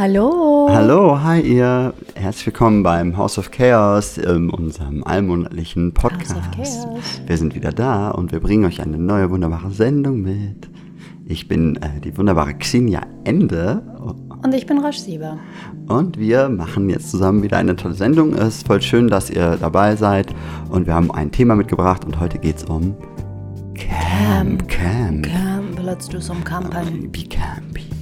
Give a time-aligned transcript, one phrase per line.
[0.00, 0.66] Hallo.
[0.70, 1.92] Hallo, hi ihr.
[2.14, 6.88] Herzlich willkommen beim House of Chaos, in unserem allmonatlichen Podcast.
[7.26, 10.70] Wir sind wieder da und wir bringen euch eine neue wunderbare Sendung mit.
[11.26, 13.82] Ich bin äh, die wunderbare Xenia Ende
[14.42, 15.38] Und ich bin Rasch Sieber.
[15.88, 18.32] und wir machen jetzt zusammen wieder eine tolle Sendung.
[18.32, 20.34] Es ist voll schön, dass ihr dabei seid
[20.70, 22.96] und wir haben ein Thema mitgebracht und heute geht es um
[23.74, 24.66] Camp.
[24.66, 25.26] Camp.
[25.26, 27.12] Camp, let's do some camping.
[27.12, 27.99] Be campy.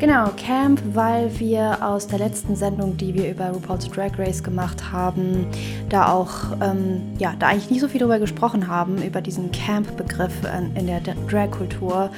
[0.00, 4.92] Genau, Camp, weil wir aus der letzten Sendung, die wir über RuPaul's Drag Race gemacht
[4.92, 5.46] haben,
[5.88, 6.30] da auch,
[6.60, 10.86] ähm, ja, da eigentlich nicht so viel drüber gesprochen haben, über diesen Camp-Begriff in, in
[10.88, 12.10] der Drag-Kultur.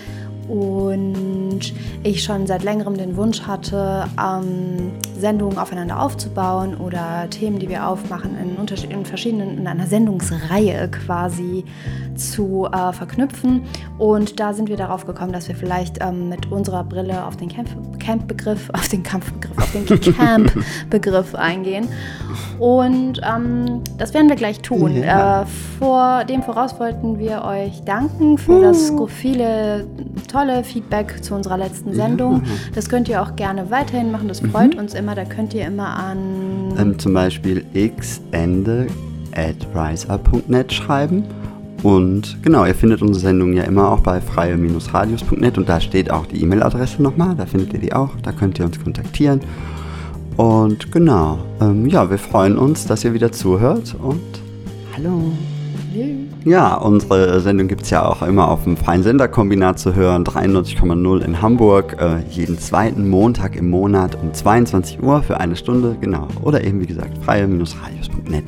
[0.49, 7.69] Und ich schon seit längerem den Wunsch hatte, ähm, Sendungen aufeinander aufzubauen oder Themen, die
[7.69, 11.65] wir aufmachen, in, in verschiedenen, in einer Sendungsreihe quasi
[12.15, 13.63] zu äh, verknüpfen.
[13.99, 17.49] Und da sind wir darauf gekommen, dass wir vielleicht ähm, mit unserer Brille auf den
[17.49, 21.89] Camp- Camp-Begriff, auf den Kampfbegriff, auf den Camp-Begriff eingehen.
[22.59, 25.03] Und ähm, das werden wir gleich tun.
[25.03, 25.43] Ja.
[25.43, 25.47] Äh,
[25.79, 29.87] vor dem voraus wollten wir euch danken für das viele
[30.31, 32.43] tolle Feedback zu unserer letzten Sendung.
[32.75, 34.29] Das könnt ihr auch gerne weiterhin machen.
[34.29, 35.15] Das freut uns immer.
[35.15, 38.87] Da könnt ihr immer an ähm, zum Beispiel xende
[39.35, 41.25] at riseup.net schreiben.
[41.83, 46.27] Und genau, ihr findet unsere Sendung ja immer auch bei freie-radios.net und da steht auch
[46.27, 49.41] die E-Mail-Adresse nochmal, da findet ihr die auch, da könnt ihr uns kontaktieren.
[50.37, 54.21] Und genau, ähm, ja, wir freuen uns, dass ihr wieder zuhört und
[54.97, 55.33] hallo.
[56.47, 61.25] Ja, unsere Sendung gibt es ja auch immer auf dem freien Senderkombinat zu hören, 93,0
[61.25, 66.29] in Hamburg, äh, jeden zweiten Montag im Monat um 22 Uhr für eine Stunde, genau.
[66.43, 68.45] Oder eben wie gesagt, freie-radios.net.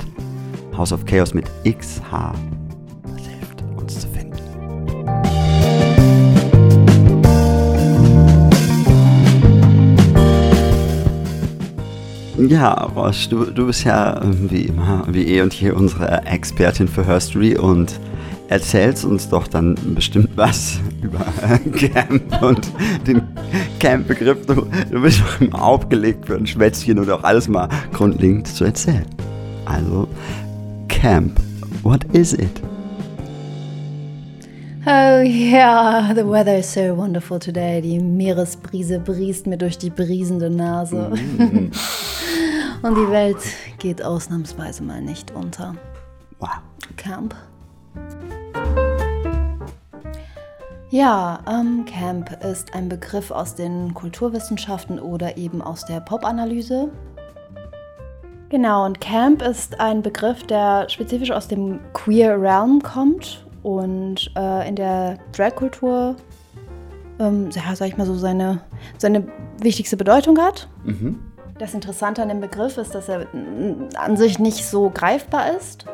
[0.77, 2.35] House of Chaos mit XH.
[12.47, 16.87] Ja, Roche, du, du bist ja ähm, wie immer, wie eh und je unsere Expertin
[16.87, 17.99] für Herstory und
[18.47, 21.25] erzählst uns doch dann bestimmt was über
[21.75, 22.71] Camp und
[23.05, 23.23] den
[23.79, 24.45] Camp-Begriff.
[24.45, 28.63] Du, du bist doch immer aufgelegt für ein Schwätzchen und auch alles mal grundlegend zu
[28.63, 29.05] erzählen.
[29.65, 30.07] Also,
[30.87, 31.39] Camp,
[31.83, 32.61] what is it?
[34.85, 37.81] Oh yeah, the weather is so wonderful today.
[37.81, 41.11] Die Meeresbrise briest mir durch die briesende Nase.
[42.81, 43.37] Und die Welt
[43.77, 45.75] geht ausnahmsweise mal nicht unter.
[46.39, 46.49] Wow.
[46.95, 47.35] Camp.
[50.89, 56.89] Ja, ähm, Camp ist ein Begriff aus den Kulturwissenschaften oder eben aus der Popanalyse.
[58.49, 64.67] Genau, und Camp ist ein Begriff, der spezifisch aus dem Queer Realm kommt und äh,
[64.67, 66.15] in der Drag-Kultur,
[67.19, 68.61] ähm, ja, sag ich mal so, seine,
[68.97, 69.27] seine
[69.61, 70.67] wichtigste Bedeutung hat.
[71.59, 75.85] Das Interessante an dem Begriff ist, dass er mm, an sich nicht so greifbar ist.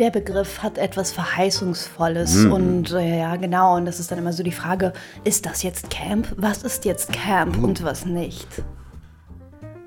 [0.00, 4.42] Der Begriff hat etwas Verheißungsvolles und äh, ja, genau, und das ist dann immer so
[4.42, 4.92] die Frage,
[5.24, 6.34] ist das jetzt Camp?
[6.36, 8.48] Was ist jetzt Camp und was nicht?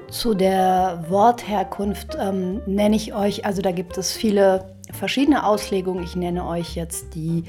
[0.09, 6.03] Zu der Wortherkunft ähm, nenne ich euch, also da gibt es viele verschiedene Auslegungen.
[6.03, 7.44] Ich nenne euch jetzt die,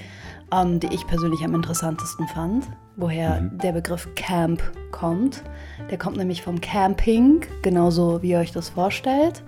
[0.52, 2.66] ähm, die ich persönlich am interessantesten fand,
[3.00, 4.62] woher der Begriff Camp
[4.92, 5.42] kommt.
[5.90, 9.42] Der kommt nämlich vom Camping, genauso wie ihr euch das vorstellt.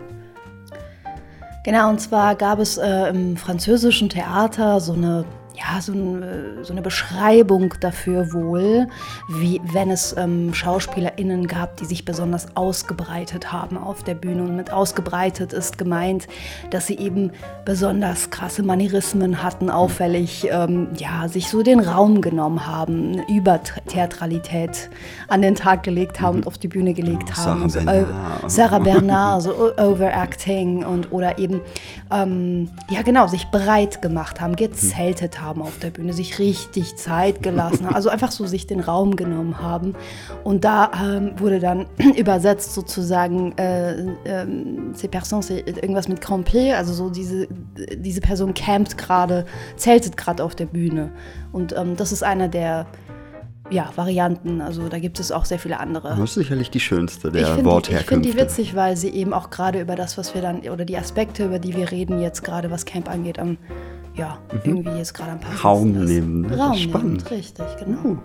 [1.64, 5.24] Genau, und zwar gab es äh, im französischen Theater so eine,
[5.56, 8.86] ja, so, ein, äh, so eine Beschreibung dafür wohl,
[9.28, 14.42] wie wenn es ähm, SchauspielerInnen gab, die sich besonders ausgebreitet haben auf der Bühne.
[14.44, 16.26] Und mit ausgebreitet ist gemeint,
[16.70, 17.32] dass sie eben
[17.64, 24.88] besonders krasse Manierismen hatten, auffällig, ähm, ja, sich so den Raum genommen haben, eine Übertheatralität
[25.28, 27.70] an den Tag gelegt haben und auf die Bühne gelegt Oh, haben.
[27.70, 28.44] Bernard.
[28.44, 31.60] äh, Sarah Bernard, so Overacting und oder eben,
[32.10, 37.42] ähm, ja genau, sich breit gemacht haben, gezeltet haben auf der Bühne, sich richtig Zeit
[37.42, 39.94] gelassen haben, also einfach so sich den Raum genommen haben.
[40.44, 41.86] Und da ähm, wurde dann
[42.16, 47.48] übersetzt sozusagen, äh, ähm, ces personnes, irgendwas mit camper, also so diese,
[47.96, 49.44] diese Person campt gerade,
[49.76, 51.10] zeltet gerade auf der Bühne.
[51.52, 52.86] Und ähm, das ist einer der
[53.72, 57.28] ja, Varianten, also da gibt es auch sehr viele andere Das ist sicherlich die schönste
[57.28, 58.14] ich der finde ich Wortherkünfte.
[58.14, 60.96] find die witzig, weil sie eben auch gerade über das, was wir dann, oder die
[60.98, 63.56] Aspekte, über die wir reden, jetzt gerade was Camp angeht, am,
[64.14, 66.10] ja, irgendwie jetzt gerade am passendsten Raum ist.
[66.10, 66.58] nehmen, ne?
[66.58, 67.24] Raum spannend.
[67.24, 68.18] nehmen, richtig, genau.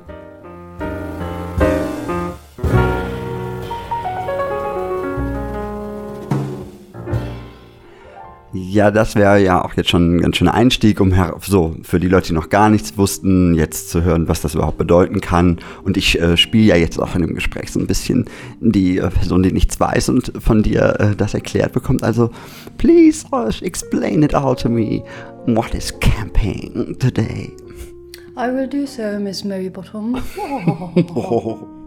[8.54, 12.08] Ja, das wäre ja auch jetzt schon ein ganz schöner Einstieg, um so für die
[12.08, 15.60] Leute, die noch gar nichts wussten, jetzt zu hören, was das überhaupt bedeuten kann.
[15.84, 18.26] Und ich äh, spiele ja jetzt auch in dem Gespräch so ein bisschen
[18.60, 22.04] die äh, Person, die nichts weiß und von dir äh, das erklärt bekommt.
[22.04, 22.32] Also,
[22.78, 23.26] please,
[23.62, 25.04] explain it all to me.
[25.48, 27.56] What is camping today?
[28.36, 30.22] I will do so, Miss Mary Bottom.
[31.16, 31.60] Oh.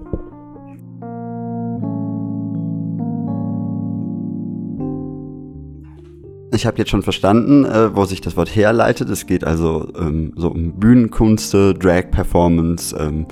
[6.52, 9.08] Ich habe jetzt schon verstanden, äh, wo sich das Wort herleitet.
[9.08, 13.26] Es geht also ähm, so um Bühnenkunste, Drag-Performance ähm,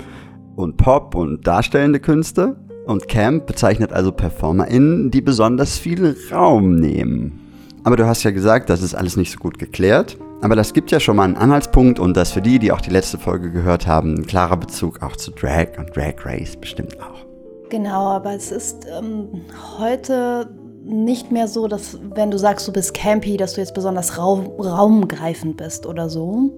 [0.55, 2.55] und Pop und darstellende Künste.
[2.85, 7.48] Und Camp bezeichnet also PerformerInnen, die besonders viel Raum nehmen.
[7.83, 10.17] Aber du hast ja gesagt, das ist alles nicht so gut geklärt.
[10.41, 12.91] Aber das gibt ja schon mal einen Anhaltspunkt und das für die, die auch die
[12.91, 17.25] letzte Folge gehört haben, ein klarer Bezug auch zu Drag und Drag Race bestimmt auch.
[17.69, 19.41] Genau, aber es ist ähm,
[19.77, 20.49] heute
[20.83, 24.47] nicht mehr so, dass wenn du sagst, du bist campy, dass du jetzt besonders raum,
[24.59, 26.51] raumgreifend bist oder so.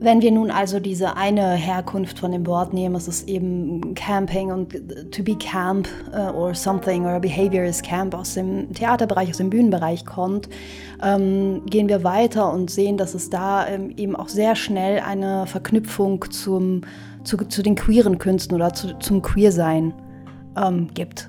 [0.00, 4.52] Wenn wir nun also diese eine Herkunft von dem Wort nehmen, es ist eben Camping
[4.52, 4.72] und
[5.10, 9.50] to be camp uh, or something or behavior is camp aus dem Theaterbereich, aus dem
[9.50, 10.48] Bühnenbereich kommt,
[11.02, 15.48] ähm, gehen wir weiter und sehen, dass es da ähm, eben auch sehr schnell eine
[15.48, 16.82] Verknüpfung zum,
[17.24, 19.92] zu, zu den queeren Künsten oder zu, zum Queersein
[20.56, 21.28] ähm, gibt.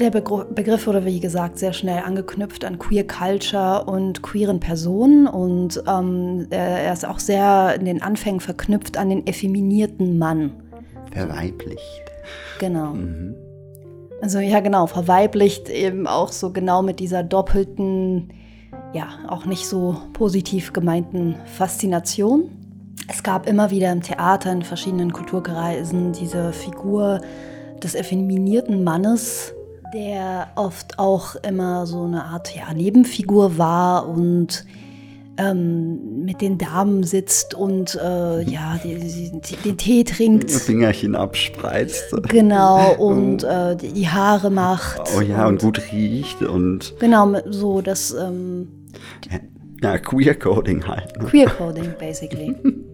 [0.00, 5.82] Der Begriff wurde, wie gesagt, sehr schnell angeknüpft an Queer Culture und queeren Personen und
[5.86, 10.52] ähm, er ist auch sehr in den Anfängen verknüpft an den effeminierten Mann.
[11.12, 12.02] Verweiblicht.
[12.60, 12.94] Genau.
[12.94, 13.34] Mhm.
[14.22, 18.32] Also ja, genau, verweiblicht eben auch so genau mit dieser doppelten,
[18.94, 22.50] ja, auch nicht so positiv gemeinten Faszination.
[23.06, 27.20] Es gab immer wieder im Theater in verschiedenen Kulturkreisen diese Figur
[27.82, 29.52] des effeminierten Mannes,
[29.94, 34.64] der oft auch immer so eine Art ja, Nebenfigur war und
[35.40, 40.50] ähm, mit den Damen sitzt und äh, ja, die, die, den Tee trinkt.
[40.50, 42.14] Fingerchen abspreizt.
[42.28, 45.00] Genau, und äh, die Haare macht.
[45.16, 46.94] Oh ja, und, und, gut riecht und.
[47.00, 48.12] Genau, so das.
[48.12, 48.68] Ähm,
[49.82, 51.16] ja, Queer Coding halt.
[51.16, 51.24] Ne?
[51.24, 52.54] Queer Coding, basically.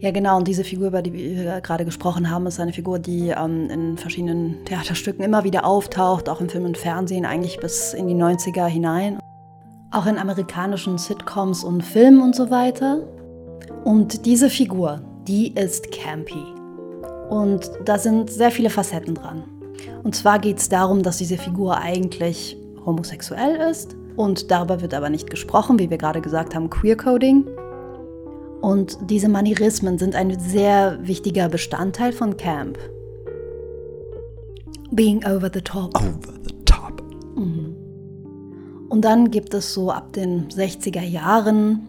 [0.00, 0.38] Ja, genau.
[0.38, 3.98] Und diese Figur, über die wir gerade gesprochen haben, ist eine Figur, die ähm, in
[3.98, 8.66] verschiedenen Theaterstücken immer wieder auftaucht, auch im Film und Fernsehen, eigentlich bis in die 90er
[8.66, 9.18] hinein.
[9.90, 13.02] Auch in amerikanischen Sitcoms und Filmen und so weiter.
[13.84, 16.44] Und diese Figur, die ist campy.
[17.28, 19.44] Und da sind sehr viele Facetten dran.
[20.02, 22.56] Und zwar geht es darum, dass diese Figur eigentlich
[22.86, 23.96] homosexuell ist.
[24.16, 27.46] Und darüber wird aber nicht gesprochen, wie wir gerade gesagt haben, Queer Coding.
[28.60, 32.78] Und diese Manierismen sind ein sehr wichtiger Bestandteil von Camp.
[34.90, 35.94] Being over the top.
[35.96, 37.02] Over the top.
[37.36, 37.76] Mhm.
[38.88, 41.86] Und dann gibt es so ab den 60er Jahren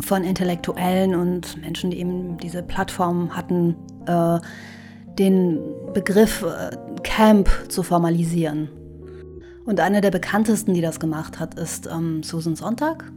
[0.00, 3.76] von Intellektuellen und Menschen, die eben diese Plattform hatten,
[4.06, 4.38] äh,
[5.18, 5.58] den
[5.94, 8.68] Begriff äh, Camp zu formalisieren.
[9.64, 13.10] Und eine der bekanntesten, die das gemacht hat, ist ähm, Susan Sonntag.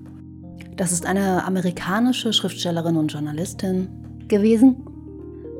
[0.75, 3.87] Das ist eine amerikanische Schriftstellerin und Journalistin
[4.27, 4.85] gewesen.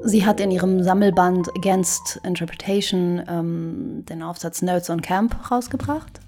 [0.03, 6.19] Sie hat in ihrem Sammelband Against Interpretation ähm, den Aufsatz Notes on Camp rausgebracht.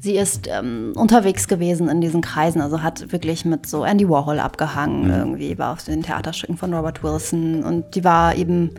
[0.00, 4.38] Sie ist ähm, unterwegs gewesen in diesen Kreisen, also hat wirklich mit so Andy Warhol
[4.38, 5.10] abgehangen, mhm.
[5.10, 8.70] irgendwie war auf den Theaterstücken von Robert Wilson und die war eben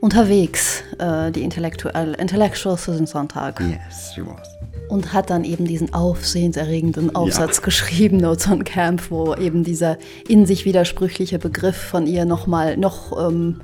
[0.00, 3.60] unterwegs, äh, die Intellektuelle, Intellectual Susan Sonntag.
[3.60, 4.59] Yes, she was
[4.90, 7.64] und hat dann eben diesen aufsehenserregenden Aufsatz ja.
[7.64, 13.16] geschrieben, Notes on Camp, wo eben dieser in sich widersprüchliche Begriff von ihr nochmal noch
[13.18, 13.60] ähm,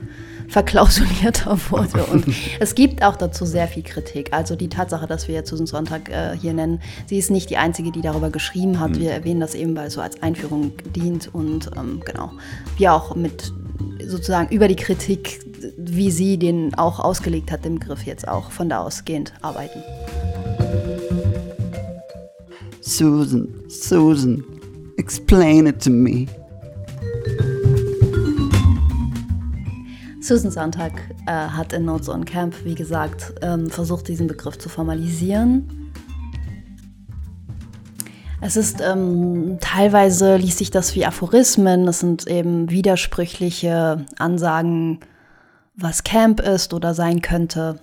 [0.48, 2.04] verklausulierter wurde.
[2.06, 2.26] Und
[2.60, 4.32] es gibt auch dazu sehr viel Kritik.
[4.32, 7.56] Also die Tatsache, dass wir jetzt Susan Sonntag äh, hier nennen, sie ist nicht die
[7.56, 8.92] Einzige, die darüber geschrieben hat.
[8.92, 9.00] Mhm.
[9.00, 12.30] Wir erwähnen das eben, weil es so als Einführung dient und ähm, genau,
[12.78, 13.52] wir auch mit
[14.06, 15.40] sozusagen über die Kritik,
[15.76, 19.82] wie sie den auch ausgelegt hat, dem Begriff jetzt auch von da ausgehend arbeiten.
[22.86, 24.44] Susan, Susan,
[24.96, 26.28] explain it to me.
[30.20, 30.92] Susan Sonntag
[31.26, 35.90] äh, hat in Notes on Camp, wie gesagt, ähm, versucht, diesen Begriff zu formalisieren.
[38.40, 45.00] Es ist ähm, teilweise liest sich das wie Aphorismen, es sind eben widersprüchliche Ansagen,
[45.74, 47.80] was Camp ist oder sein könnte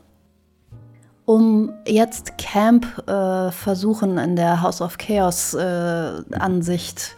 [1.25, 7.15] um jetzt Camp äh, versuchen in der House of Chaos äh, Ansicht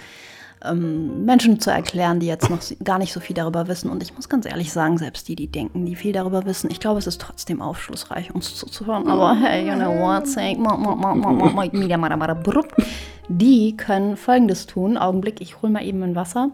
[0.64, 3.90] ähm, Menschen zu erklären, die jetzt noch gar nicht so viel darüber wissen.
[3.90, 6.80] Und ich muss ganz ehrlich sagen, selbst die, die denken, die viel darüber wissen, ich
[6.80, 9.08] glaube, es ist trotzdem aufschlussreich, uns zuzuhören.
[9.08, 10.28] Aber hey, you know what,
[13.28, 14.98] die können Folgendes tun.
[14.98, 16.52] Augenblick, ich hole mal eben ein Wasser.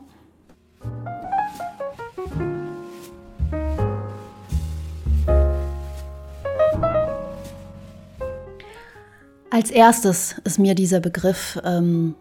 [9.54, 12.16] Als erstes ist mir dieser Begriff ähm,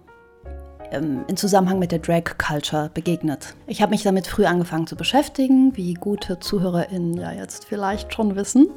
[0.90, 3.54] ähm, in Zusammenhang mit der Drag Culture begegnet.
[3.68, 8.34] Ich habe mich damit früh angefangen zu beschäftigen, wie gute ZuhörerInnen ja jetzt vielleicht schon
[8.34, 8.68] wissen.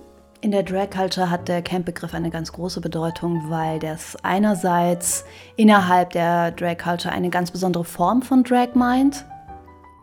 [0.42, 6.12] In der Drag Culture hat der Camp-Begriff eine ganz große Bedeutung, weil das einerseits innerhalb
[6.12, 9.26] der Drag Culture eine ganz besondere Form von Drag meint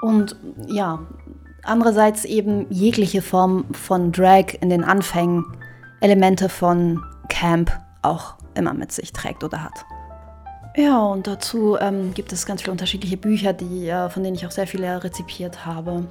[0.02, 0.34] und
[0.66, 0.98] ja,
[1.62, 5.44] andererseits eben jegliche Form von Drag in den Anfängen
[6.00, 7.70] Elemente von Camp
[8.02, 9.84] auch immer mit sich trägt oder hat.
[10.76, 14.46] Ja, und dazu ähm, gibt es ganz viele unterschiedliche Bücher, die, äh, von denen ich
[14.46, 16.06] auch sehr viele rezipiert habe.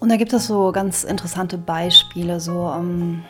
[0.00, 2.40] Und da gibt es so ganz interessante Beispiele.
[2.40, 3.22] So ähm,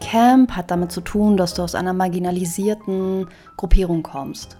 [0.00, 4.58] Camp hat damit zu tun, dass du aus einer marginalisierten Gruppierung kommst.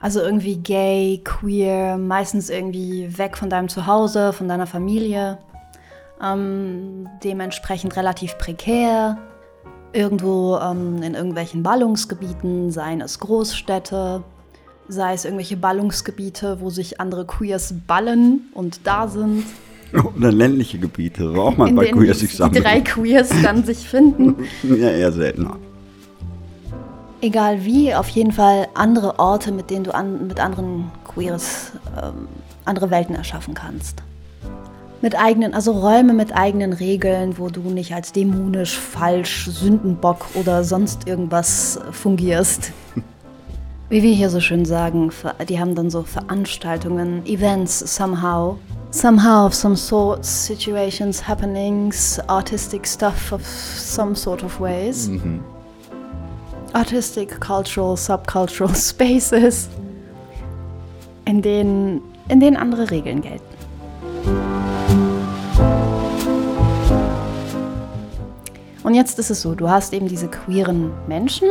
[0.00, 5.38] Also irgendwie gay, queer, meistens irgendwie weg von deinem Zuhause, von deiner Familie.
[6.22, 9.18] Ähm, dementsprechend relativ prekär
[9.94, 14.22] irgendwo ähm, in irgendwelchen Ballungsgebieten, seien es Großstädte,
[14.88, 19.44] sei es irgendwelche Ballungsgebiete, wo sich andere Queers ballen und da sind.
[20.16, 22.54] Oder ländliche Gebiete, wo auch mal bei Queers sich sammeln.
[22.54, 24.44] Die drei Queers dann sich finden.
[24.62, 25.56] ja, eher seltener.
[27.20, 32.28] Egal wie, auf jeden Fall andere Orte, mit denen du an, mit anderen Queers ähm,
[32.64, 34.02] andere Welten erschaffen kannst
[35.04, 40.64] mit eigenen, also Räume mit eigenen Regeln, wo du nicht als dämonisch, falsch, Sündenbock oder
[40.64, 42.72] sonst irgendwas fungierst.
[43.90, 45.10] Wie wir hier so schön sagen,
[45.46, 48.56] die haben dann so Veranstaltungen, Events somehow.
[48.92, 55.08] Somehow of some sort, situations, happenings, artistic stuff of some sort of ways.
[55.08, 55.40] Mhm.
[56.72, 59.68] Artistic, cultural, subcultural spaces,
[61.26, 63.53] in denen, in denen andere Regeln gelten.
[68.84, 71.48] Und jetzt ist es so, du hast eben diese queeren Menschen,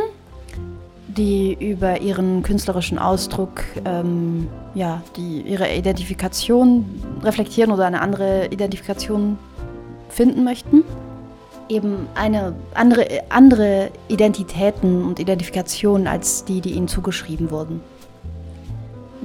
[1.08, 6.86] die über ihren künstlerischen Ausdruck, ähm, ja, die ihre Identifikation
[7.24, 9.38] reflektieren oder eine andere Identifikation
[10.10, 10.84] finden möchten.
[11.70, 17.82] Eben eine andere, andere Identitäten und Identifikationen als die, die ihnen zugeschrieben wurden.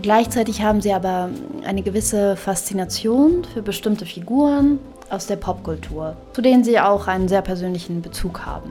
[0.00, 1.28] Gleichzeitig haben sie aber
[1.64, 4.78] eine gewisse Faszination für bestimmte Figuren
[5.10, 8.70] aus der Popkultur, zu denen sie auch einen sehr persönlichen Bezug haben.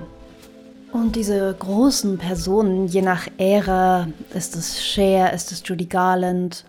[0.92, 6.66] Und diese großen Personen, je nach Ära, ist es Cher, ist es Judy Garland,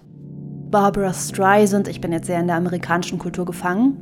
[0.71, 3.97] Barbara Streisand, ich bin jetzt sehr in der amerikanischen Kultur gefangen.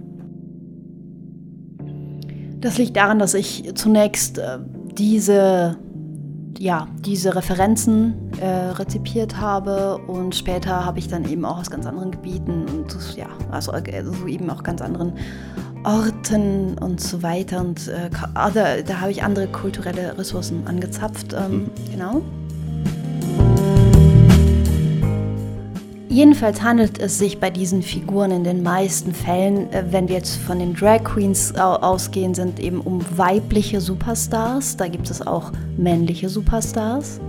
[2.60, 4.58] Das liegt daran, dass ich zunächst äh,
[4.96, 5.76] diese
[6.58, 11.86] ja, diese Referenzen äh, rezipiert habe und später habe ich dann eben auch aus ganz
[11.86, 15.12] anderen Gebieten und ja, also, also eben auch ganz anderen
[15.84, 18.50] Orten und so weiter und äh, da,
[18.82, 21.70] da habe ich andere kulturelle Ressourcen angezapft, ähm, mhm.
[21.90, 22.22] genau.
[26.16, 30.36] Jedenfalls handelt es sich bei diesen Figuren in den meisten Fällen, äh, wenn wir jetzt
[30.36, 34.78] von den Drag Queens ausgehen, sind eben um weibliche Superstars.
[34.78, 37.20] Da gibt es auch männliche Superstars.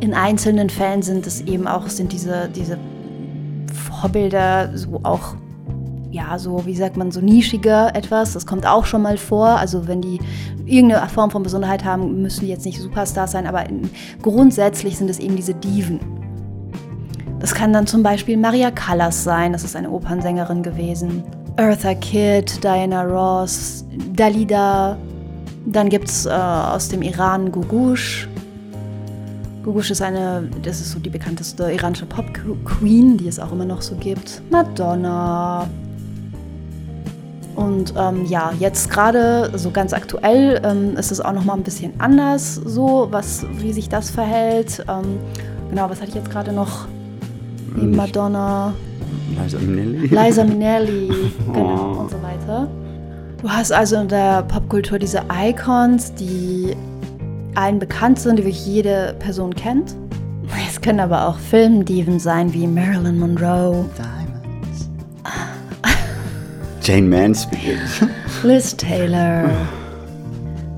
[0.00, 2.76] In einzelnen Fällen sind es eben auch sind diese, diese
[3.88, 5.34] Vorbilder so auch
[6.10, 8.34] ja, so, wie sagt man, so nischiger etwas.
[8.34, 9.46] Das kommt auch schon mal vor.
[9.46, 10.20] Also wenn die
[10.66, 13.64] irgendeine Form von Besonderheit haben, müssen die jetzt nicht Superstars sein, aber
[14.20, 16.21] grundsätzlich sind es eben diese Diven.
[17.42, 21.24] Das kann dann zum Beispiel Maria Callas sein, das ist eine Opernsängerin gewesen.
[21.56, 23.84] Eartha Kitt, Diana Ross,
[24.14, 24.96] Dalida.
[25.66, 28.28] Dann gibt es äh, aus dem Iran Gugush.
[29.64, 33.82] Gugush ist eine, das ist so die bekannteste iranische Pop-Queen, die es auch immer noch
[33.82, 34.40] so gibt.
[34.48, 35.68] Madonna.
[37.56, 41.64] Und ähm, ja, jetzt gerade so ganz aktuell ähm, ist es auch noch mal ein
[41.64, 44.84] bisschen anders, so was, wie sich das verhält.
[44.88, 45.18] Ähm,
[45.70, 46.86] genau, was hatte ich jetzt gerade noch?
[47.74, 48.74] Wie Madonna.
[49.42, 50.06] Liza Minnelli.
[50.08, 51.10] Liza Minnelli,
[51.52, 52.00] genau, oh.
[52.00, 52.68] und so weiter.
[53.40, 56.76] Du hast also in der Popkultur diese Icons, die
[57.54, 59.96] allen bekannt sind, die wirklich jede Person kennt.
[60.68, 63.84] Es können aber auch Filmdiven sein wie Marilyn Monroe.
[63.96, 64.90] Diamonds.
[66.82, 68.08] Jane Mansfield.
[68.42, 69.50] Liz Taylor.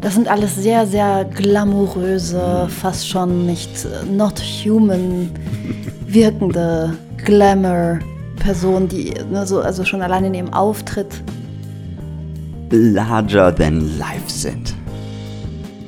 [0.01, 5.31] Das sind alles sehr, sehr glamouröse, fast schon nicht not human
[6.15, 11.23] wirkende Glamour-Person, die ne, so, also schon allein in ihrem Auftritt
[12.71, 14.75] larger than life sind.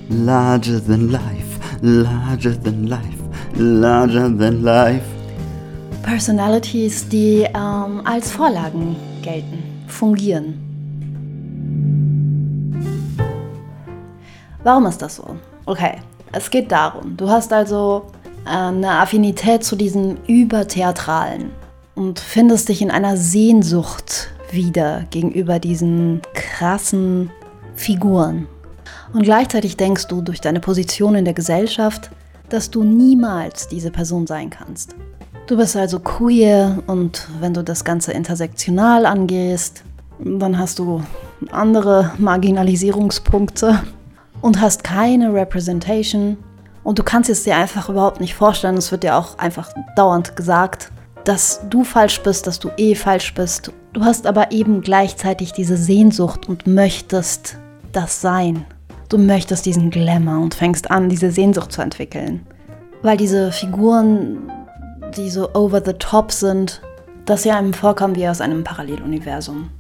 [0.09, 3.23] Larger than life, larger than life,
[3.57, 5.05] larger than life.
[6.03, 10.55] Personalities, die ähm, als Vorlagen gelten, fungieren.
[14.63, 15.37] Warum ist das so?
[15.65, 15.99] Okay,
[16.33, 18.07] es geht darum, du hast also
[18.47, 21.51] eine Affinität zu diesem Übertheatralen
[21.95, 27.31] und findest dich in einer Sehnsucht wieder gegenüber diesen krassen
[27.75, 28.47] Figuren.
[29.13, 32.11] Und gleichzeitig denkst du durch deine Position in der Gesellschaft,
[32.49, 34.95] dass du niemals diese Person sein kannst.
[35.47, 39.83] Du bist also queer und wenn du das Ganze intersektional angehst,
[40.19, 41.03] dann hast du
[41.51, 43.83] andere Marginalisierungspunkte
[44.41, 46.37] und hast keine Representation.
[46.87, 48.77] Und du kannst es dir einfach überhaupt nicht vorstellen.
[48.77, 50.93] Es wird dir auch einfach dauernd gesagt,
[51.25, 53.73] dass du falsch bist, dass du eh falsch bist.
[53.93, 57.59] Du hast aber eben gleichzeitig diese Sehnsucht und möchtest
[57.91, 58.65] das sein.
[59.09, 62.47] Du möchtest diesen Glamour und fängst an, diese Sehnsucht zu entwickeln.
[63.03, 64.53] Weil diese Figuren,
[65.17, 66.83] die so over the top sind,
[67.25, 69.71] das ja einem vorkommen wie aus einem Paralleluniversum.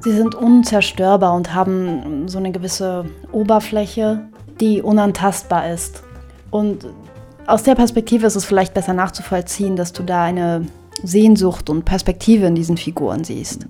[0.00, 6.02] Sie sind unzerstörbar und haben so eine gewisse Oberfläche, die unantastbar ist.
[6.50, 6.86] Und
[7.46, 10.66] aus der Perspektive ist es vielleicht besser nachzuvollziehen, dass du da eine
[11.02, 13.66] Sehnsucht und Perspektive in diesen Figuren siehst.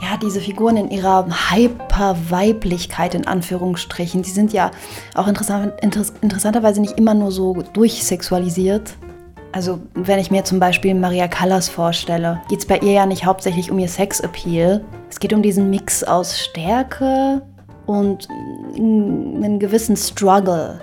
[0.00, 4.70] Ja, diese Figuren in ihrer Hyperweiblichkeit in Anführungsstrichen, die sind ja
[5.14, 8.94] auch interessant, interessanterweise nicht immer nur so durchsexualisiert.
[9.52, 13.24] Also wenn ich mir zum Beispiel Maria Callas vorstelle, geht es bei ihr ja nicht
[13.24, 14.84] hauptsächlich um ihr Sexappeal.
[15.10, 17.42] Es geht um diesen Mix aus Stärke,
[17.88, 18.28] und
[18.76, 20.78] einen gewissen Struggle,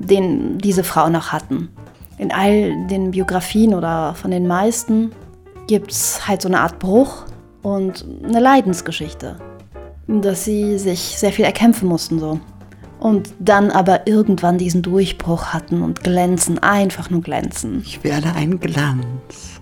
[0.00, 1.68] den diese Frauen noch hatten.
[2.18, 5.12] In all den Biografien oder von den meisten
[5.68, 7.24] gibt es halt so eine Art Bruch
[7.62, 9.36] und eine Leidensgeschichte,
[10.08, 12.40] dass sie sich sehr viel erkämpfen mussten so.
[12.98, 17.82] Und dann aber irgendwann diesen Durchbruch hatten und glänzen, einfach nur glänzen.
[17.84, 19.61] Ich werde ein Glanz.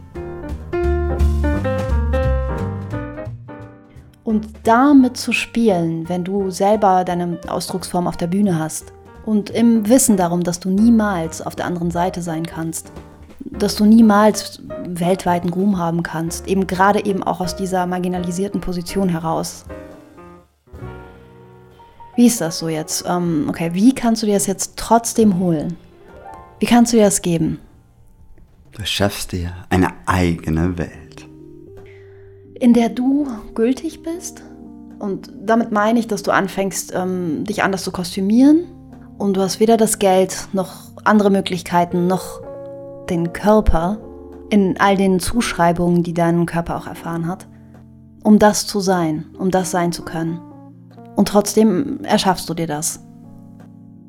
[4.31, 8.93] Und damit zu spielen, wenn du selber deine Ausdrucksform auf der Bühne hast
[9.27, 12.93] und im Wissen darum, dass du niemals auf der anderen Seite sein kannst,
[13.41, 19.09] dass du niemals weltweiten Ruhm haben kannst, eben gerade eben auch aus dieser marginalisierten Position
[19.09, 19.65] heraus.
[22.15, 23.05] Wie ist das so jetzt?
[23.09, 25.77] Ähm, okay, wie kannst du dir das jetzt trotzdem holen?
[26.61, 27.59] Wie kannst du dir das geben?
[28.71, 31.10] Du schaffst dir eine eigene Welt
[32.61, 34.43] in der du gültig bist.
[34.99, 38.67] Und damit meine ich, dass du anfängst, ähm, dich anders zu kostümieren.
[39.19, 42.41] Und du hast weder das Geld noch andere Möglichkeiten noch
[43.09, 43.99] den Körper
[44.51, 47.47] in all den Zuschreibungen, die dein Körper auch erfahren hat,
[48.23, 50.41] um das zu sein, um das sein zu können.
[51.17, 53.01] Und trotzdem erschaffst du dir das.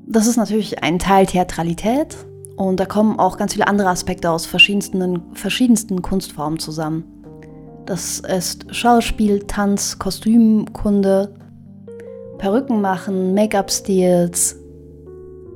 [0.06, 2.18] Das ist natürlich ein Teil Theatralität
[2.58, 7.21] und da kommen auch ganz viele andere Aspekte aus verschiedensten, verschiedensten Kunstformen zusammen.
[7.86, 11.34] Das ist Schauspiel, Tanz, Kostümkunde,
[12.38, 14.58] Perücken machen, Make-up-Stils,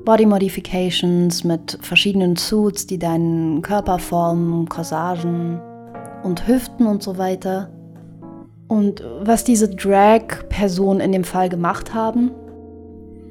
[0.04, 5.60] Body Modifications mit verschiedenen Suits, die deinen Körper formen, Corsagen
[6.22, 7.70] und Hüften und so weiter.
[8.68, 12.30] Und was diese Drag-Personen in dem Fall gemacht haben,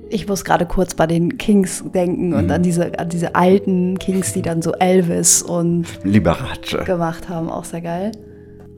[0.09, 2.51] ich muss gerade kurz bei den Kings denken und mhm.
[2.51, 7.65] an, diese, an diese alten Kings, die dann so Elvis und Liberace gemacht haben, auch
[7.65, 8.11] sehr geil.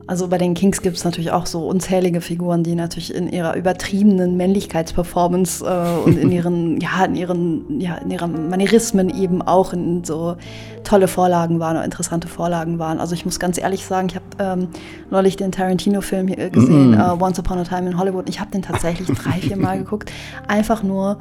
[0.08, 3.54] Also bei den Kings gibt es natürlich auch so unzählige Figuren, die natürlich in ihrer
[3.56, 9.74] übertriebenen Männlichkeitsperformance äh, und in ihren, ja, in ihren, ja, in ihren Manierismen eben auch
[9.74, 10.36] in so
[10.82, 13.00] tolle Vorlagen waren oder interessante Vorlagen waren.
[13.00, 14.68] Also ich muss ganz ehrlich sagen, ich habe ähm,
[15.10, 17.18] neulich den Tarantino-Film hier gesehen, mm -hmm.
[17.18, 18.30] uh, Once Upon a Time in Hollywood.
[18.30, 20.10] Ich habe den tatsächlich drei, vier Mal geguckt.
[20.46, 21.18] Einfach nur,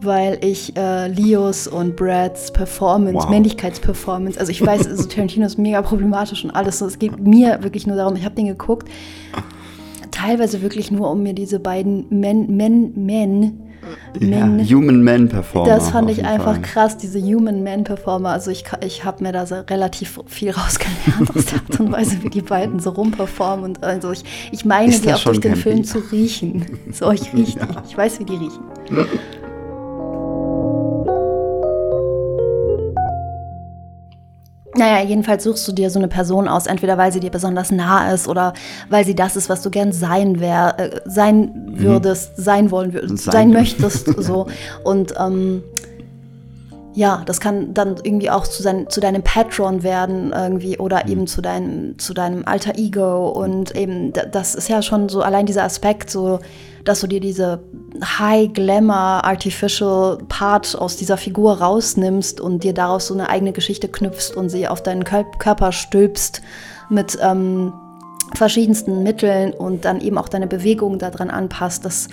[0.00, 3.30] weil ich äh, Leos und Brads Performance, wow.
[3.30, 6.80] Männlichkeitsperformance, also ich weiß, also Tarantino ist mega problematisch und alles.
[6.80, 8.88] Es geht mir wirklich nur darum, ich habe den geguckt,
[10.10, 13.62] teilweise wirklich nur, um mir diese beiden Men, Men, Men,
[14.18, 15.68] Men ja, Human Man Performer.
[15.68, 16.62] Das fand ich einfach Fall.
[16.62, 18.30] krass, diese Human Man Performer.
[18.30, 22.22] Also ich, ich habe mir da so relativ viel rausgelernt aus der Art und Weise,
[22.22, 23.64] wie die beiden so rumperformen.
[23.64, 26.66] Und also ich, ich meine, die auch durch den Film zu riechen.
[26.92, 27.66] So, ich rieche ja.
[27.88, 28.64] Ich weiß, wie die riechen.
[34.76, 38.12] Naja, jedenfalls suchst du dir so eine Person aus, entweder weil sie dir besonders nah
[38.12, 38.52] ist oder
[38.88, 41.80] weil sie das ist, was du gern sein wär, äh, sein mhm.
[41.80, 42.42] würdest, mhm.
[42.42, 44.46] sein wollen würdest, sein, sein möchtest, so.
[44.84, 45.62] Und ähm,
[46.96, 51.12] ja, das kann dann irgendwie auch zu, sein, zu deinem Patron werden irgendwie oder Mhm.
[51.12, 55.20] eben zu deinem, zu deinem alter Ego und eben, da- das ist ja schon so
[55.20, 56.38] allein dieser Aspekt, so,
[56.84, 57.60] dass du dir diese
[58.02, 63.88] High Glamour Artificial Part aus dieser Figur rausnimmst und dir daraus so eine eigene Geschichte
[63.88, 66.40] knüpfst und sie auf deinen Kör- Körper stülpst
[66.88, 67.74] mit ähm,
[68.34, 71.84] verschiedensten Mitteln und dann eben auch deine Bewegung daran anpasst.
[71.84, 72.08] Das,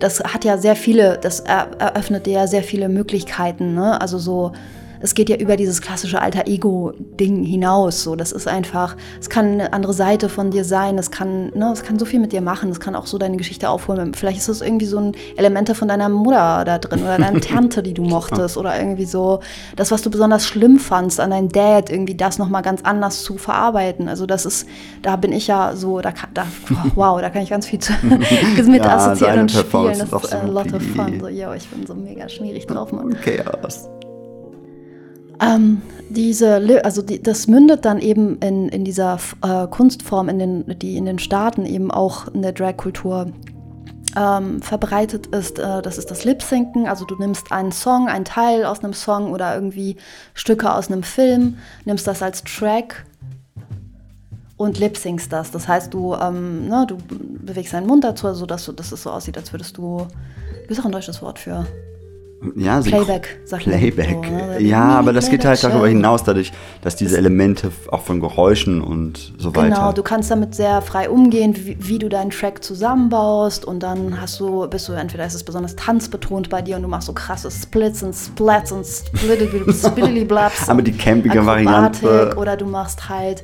[0.00, 3.74] das hat ja sehr viele, das er, eröffnet ja sehr viele Möglichkeiten.
[3.74, 4.00] Ne?
[4.00, 4.52] Also so,
[5.00, 8.02] es geht ja über dieses klassische alter Ego-Ding hinaus.
[8.02, 10.98] So, das ist einfach, es kann eine andere Seite von dir sein.
[10.98, 12.70] Es kann, ne, es kann so viel mit dir machen.
[12.70, 14.14] Es kann auch so deine Geschichte aufholen.
[14.14, 17.82] Vielleicht ist es irgendwie so ein Elemente von deiner Mutter da drin oder deiner Tante,
[17.82, 19.40] die du mochtest oder irgendwie so
[19.76, 23.22] das, was du besonders schlimm fandst an deinem Dad, irgendwie das noch mal ganz anders
[23.22, 24.08] zu verarbeiten.
[24.08, 24.68] Also das ist,
[25.02, 26.46] da bin ich ja so, da kann, da,
[26.94, 27.80] wow, da kann ich ganz viel
[28.70, 29.98] mit Ja, assoziieren und spielen.
[29.98, 31.18] Das ist a lot of fun.
[31.20, 33.16] So, yo, ich bin so mega schmierig drauf, Mann.
[33.20, 33.88] Chaos.
[35.40, 40.78] Ähm, diese, also die, das mündet dann eben in, in dieser äh, Kunstform, in den,
[40.78, 43.32] die in den Staaten eben auch in der Drag-Kultur
[44.16, 45.58] ähm, verbreitet ist.
[45.58, 46.86] Äh, das ist das Lip-Synken.
[46.86, 49.96] Also du nimmst einen Song, einen Teil aus einem Song oder irgendwie
[50.34, 53.06] Stücke aus einem Film, nimmst das als Track
[54.56, 55.50] und lip-syncst das.
[55.50, 59.10] Das heißt, du, ähm, ne, du bewegst deinen Mund dazu, sodass du, dass es so
[59.10, 60.06] aussieht, als würdest du.
[60.60, 61.66] Gibt es auch ein deutsches Wort für?
[62.56, 64.16] Ja, Synchro- Playback, sagt man Playback.
[64.24, 64.62] so, ne?
[64.62, 69.34] Ja, aber das geht halt darüber hinaus, dadurch, dass diese Elemente auch von Geräuschen und
[69.36, 69.68] so weiter.
[69.74, 74.18] Genau, du kannst damit sehr frei umgehen, wie, wie du deinen Track zusammenbaust und dann
[74.20, 77.12] hast du, bist du, entweder ist es besonders tanzbetont bei dir und du machst so
[77.12, 80.68] krasse Splits und Splats und Splittily-Blabs.
[80.68, 83.42] Aber die campige Variante- Oder du machst halt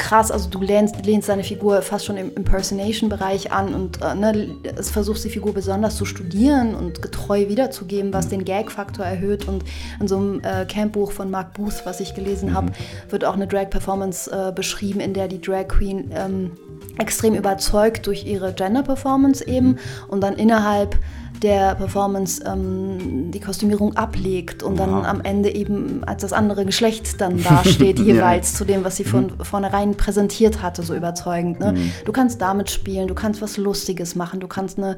[0.00, 4.56] krass, also du lehnst, lehnst deine Figur fast schon im Impersonation-Bereich an und äh, ne,
[4.76, 9.46] es versuchst die Figur besonders zu studieren und getreu wiederzugeben, was den Gag-Faktor erhöht.
[9.46, 9.62] Und
[10.00, 12.72] in so einem äh, Campbuch von Mark Booth, was ich gelesen habe,
[13.10, 16.52] wird auch eine Drag-Performance äh, beschrieben, in der die Drag Queen ähm,
[16.98, 19.76] extrem überzeugt durch ihre Gender-Performance eben
[20.08, 20.98] und dann innerhalb
[21.42, 25.06] der Performance ähm, die Kostümierung ablegt und dann Wow.
[25.06, 28.04] am Ende eben als das andere Geschlecht dann dasteht, Ja.
[28.04, 31.58] jeweils zu dem, was sie von vornherein präsentiert hatte, so überzeugend.
[31.60, 31.74] Ne?
[32.04, 34.96] Du kannst damit spielen, du kannst was Lustiges machen, du kannst eine,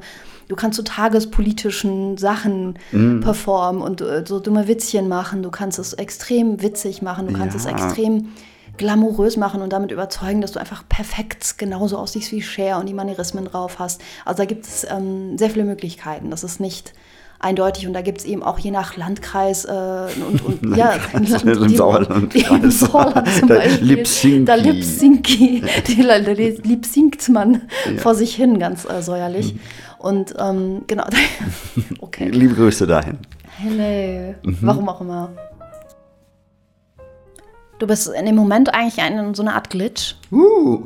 [0.49, 2.77] du kannst so tagespolitischen Sachen
[3.21, 7.55] performen und äh, so dumme Witzchen machen, du kannst es extrem witzig machen, du kannst
[7.55, 7.71] es Ja.
[7.71, 8.27] extrem
[8.77, 12.93] glamourös machen und damit überzeugen, dass du einfach perfekt genauso aussiehst wie Cher und die
[12.93, 14.01] Manierismen drauf hast.
[14.25, 16.31] Also da gibt es ähm, sehr viele Möglichkeiten.
[16.31, 16.93] Das ist nicht
[17.39, 19.71] eindeutig und da gibt es eben auch je nach Landkreis äh,
[20.27, 22.49] und, und ja, Landkreis, im Sauerlandkreis.
[22.63, 23.87] Im Sauerland zum Da Beispiel.
[23.87, 24.45] Lip-Synci.
[24.45, 25.63] Da Lip-Synci.
[26.07, 27.53] Da lip-synkt man
[27.85, 27.91] Ja.
[27.91, 27.99] Mhm.
[27.99, 29.55] vor sich hin, ganz äh, säuerlich.
[29.99, 31.05] Und ähm, genau.
[31.99, 32.29] okay.
[32.29, 33.19] Liebe Grüße dahin.
[33.57, 34.35] Hello.
[34.43, 34.57] Mhm.
[34.61, 35.29] Warum auch immer.
[37.83, 40.15] Du bist in dem Moment eigentlich ein, so eine Art Glitch.
[40.31, 40.85] Uh,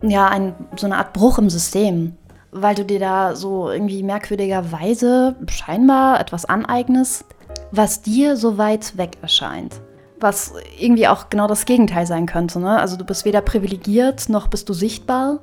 [0.00, 2.16] Ja, ein, so eine Art Bruch im System.
[2.50, 7.26] Weil du dir da so irgendwie merkwürdigerweise scheinbar etwas aneignest,
[7.72, 9.82] was dir so weit weg erscheint.
[10.18, 12.58] Was irgendwie auch genau das Gegenteil sein könnte.
[12.58, 12.78] Ne?
[12.78, 15.40] Also du bist weder privilegiert, noch bist du sichtbar,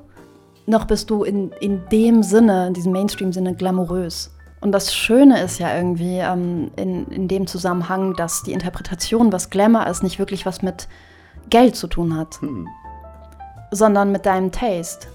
[0.66, 4.32] noch bist du in, in dem Sinne, in diesem Mainstream-Sinne glamourös.
[4.60, 9.50] Und das Schöne ist ja irgendwie ähm, in, in dem Zusammenhang, dass die Interpretation, was
[9.50, 10.88] Glamour ist, nicht wirklich was mit
[11.48, 12.40] Geld zu tun hat,
[13.70, 15.06] sondern mit deinem Taste,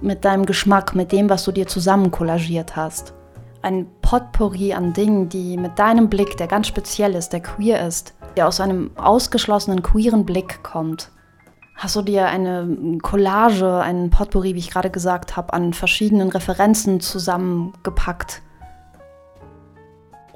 [0.00, 3.14] mit deinem Geschmack, mit dem, was du dir zusammen kollagiert hast.
[3.62, 8.14] Ein Potpourri an Dingen, die mit deinem Blick, der ganz speziell ist, der queer ist,
[8.36, 11.10] der aus einem ausgeschlossenen queeren Blick kommt.
[11.74, 17.00] Hast du dir eine Collage, einen Potpourri, wie ich gerade gesagt habe, an verschiedenen Referenzen
[17.00, 18.42] zusammengepackt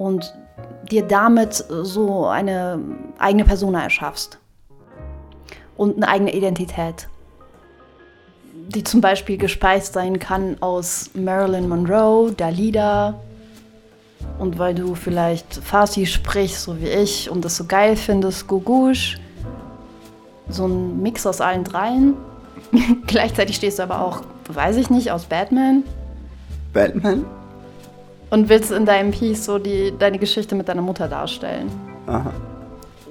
[0.01, 0.33] und
[0.89, 2.79] dir damit so eine
[3.19, 4.39] eigene Persona erschaffst
[5.77, 7.07] und eine eigene Identität,
[8.69, 13.13] die zum Beispiel gespeist sein kann aus Marilyn Monroe, Dalida
[14.39, 19.19] und weil du vielleicht Farsi sprichst, so wie ich, und das so geil findest, Gugush,
[20.49, 22.15] so ein Mix aus allen dreien.
[23.05, 25.83] Gleichzeitig stehst du aber auch, weiß ich nicht, aus Batman
[26.73, 27.25] Batman?
[28.31, 31.69] Und willst in deinem Piece so die, deine Geschichte mit deiner Mutter darstellen.
[32.07, 32.33] Aha.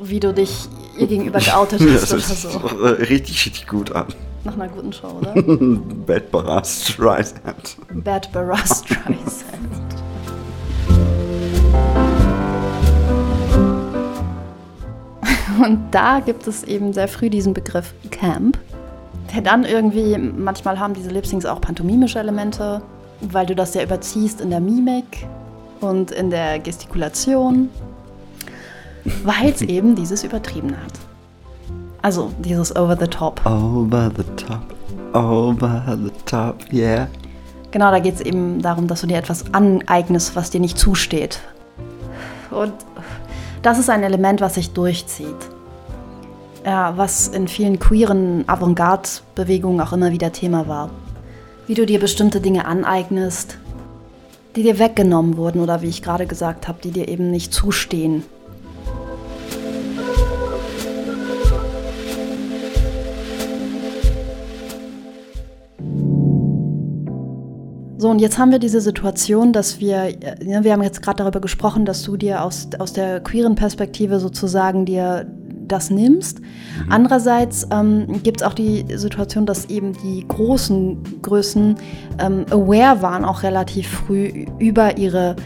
[0.02, 0.66] Wie du dich
[0.98, 2.48] ihr gegenüber geoutet hast oder so.
[2.84, 4.06] äh, richtig, richtig gut an.
[4.44, 5.34] Nach einer guten Show, oder?
[6.06, 7.76] Bad Barras Streisand.
[7.92, 9.44] Bad Barras Streisand.
[15.62, 18.56] Und da gibt es eben sehr früh diesen Begriff Camp,
[19.34, 22.80] der dann irgendwie, manchmal haben diese Lip-Syncs auch pantomimische Elemente,
[23.20, 25.26] weil du das ja überziehst in der Mimik
[25.80, 27.68] und in der Gestikulation.
[29.24, 30.92] weil es eben dieses Übertriebene hat.
[32.02, 33.44] Also dieses Over the Top.
[33.44, 34.74] Over the top,
[35.14, 37.08] over the top, yeah.
[37.70, 41.40] Genau, da geht es eben darum, dass du dir etwas aneignest, was dir nicht zusteht.
[42.50, 42.72] Und
[43.62, 45.36] das ist ein Element, was sich durchzieht.
[46.64, 50.90] Ja, was in vielen queeren Avantgarde-Bewegungen auch immer wieder Thema war.
[51.70, 53.56] Wie du dir bestimmte Dinge aneignest,
[54.56, 58.24] die dir weggenommen wurden oder wie ich gerade gesagt habe, die dir eben nicht zustehen.
[67.98, 70.08] So, und jetzt haben wir diese Situation, dass wir,
[70.42, 74.18] ja, wir haben jetzt gerade darüber gesprochen, dass du dir aus, aus der queeren Perspektive
[74.18, 75.24] sozusagen dir
[75.70, 76.40] das nimmst.
[76.40, 76.46] Mhm.
[76.90, 81.76] Andererseits ähm, gibt es auch die Situation, dass eben die großen Größen
[82.18, 85.36] ähm, aware waren, auch relativ früh über ihre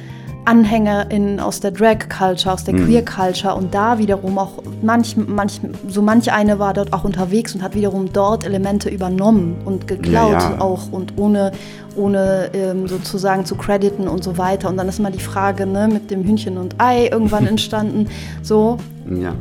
[0.44, 2.86] AnhängerInnen aus der Drag-Culture, aus der mhm.
[2.86, 7.62] Queer-Culture und da wiederum auch manch, manch, so manch eine war dort auch unterwegs und
[7.62, 10.60] hat wiederum dort Elemente übernommen und geklaut ja, ja.
[10.60, 11.52] auch und ohne,
[11.96, 14.68] ohne ähm, sozusagen zu crediten und so weiter.
[14.68, 18.08] Und dann ist mal die Frage ne, mit dem Hühnchen und Ei irgendwann entstanden.
[18.42, 18.78] So.
[19.10, 19.34] Ja.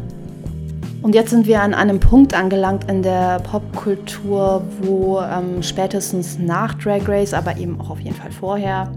[1.04, 6.74] Und jetzt sind wir an einem Punkt angelangt in der Popkultur, wo ähm, spätestens nach
[6.76, 8.90] Drag Race, aber eben auch auf jeden Fall vorher,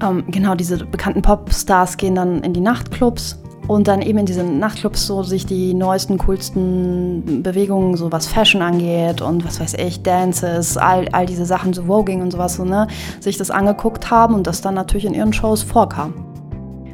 [0.00, 4.60] ähm, genau diese bekannten Popstars gehen dann in die Nachtclubs und dann eben in diesen
[4.60, 10.04] Nachtclubs so sich die neuesten, coolsten Bewegungen, so was Fashion angeht und was weiß ich,
[10.04, 12.86] Dances, all, all diese Sachen, so Voging und sowas, so, ne,
[13.18, 16.29] sich das angeguckt haben und das dann natürlich in ihren Shows vorkam.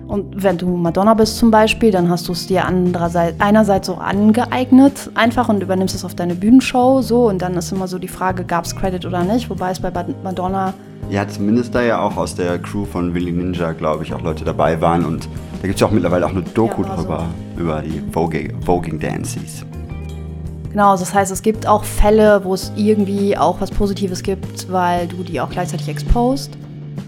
[0.08, 3.94] Und wenn du Madonna bist zum Beispiel, dann hast du es dir andererseits, einerseits so
[3.94, 8.08] angeeignet einfach und übernimmst es auf deine Bühnenshow so und dann ist immer so die
[8.08, 9.90] Frage, gab es Credit oder nicht, wobei es bei
[10.22, 10.74] Madonna...
[11.10, 14.44] Ja, zumindest da ja auch aus der Crew von Willy Ninja, glaube ich, auch Leute
[14.44, 15.28] dabei waren und
[15.60, 17.62] da gibt es ja auch mittlerweile auch eine Doku ja, drüber, so.
[17.62, 19.64] über die Voging, Dances.
[20.70, 25.08] Genau, das heißt, es gibt auch Fälle, wo es irgendwie auch was Positives gibt, weil
[25.08, 26.56] du die auch gleichzeitig exposed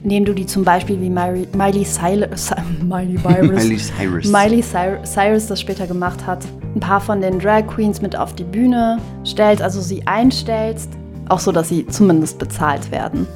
[0.02, 2.50] indem du die zum Beispiel wie Miley, Miley, Cyrus,
[2.82, 4.30] Miley, Miley Cyrus.
[4.30, 8.44] Miley Cyrus das später gemacht hat, ein paar von den Drag Queens mit auf die
[8.44, 10.90] Bühne stellst, also sie einstellst,
[11.28, 13.26] auch so, dass sie zumindest bezahlt werden.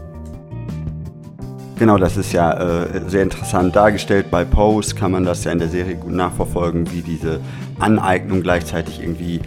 [1.79, 4.31] Genau, das ist ja äh, sehr interessant dargestellt.
[4.31, 7.40] Bei Pose kann man das ja in der Serie gut nachverfolgen, wie diese
[7.81, 9.40] Aneignung gleichzeitig irgendwie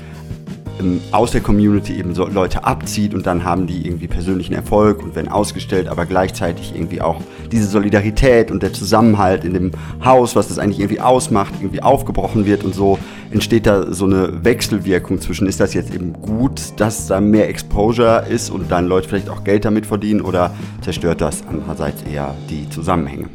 [1.11, 5.15] aus der Community eben so Leute abzieht und dann haben die irgendwie persönlichen Erfolg und
[5.15, 9.71] werden ausgestellt, aber gleichzeitig irgendwie auch diese Solidarität und der Zusammenhalt in dem
[10.03, 12.99] Haus, was das eigentlich irgendwie ausmacht, irgendwie aufgebrochen wird und so
[13.31, 18.25] entsteht da so eine Wechselwirkung zwischen, ist das jetzt eben gut, dass da mehr Exposure
[18.29, 22.69] ist und dann Leute vielleicht auch Geld damit verdienen oder zerstört das andererseits eher die
[22.69, 23.29] Zusammenhänge?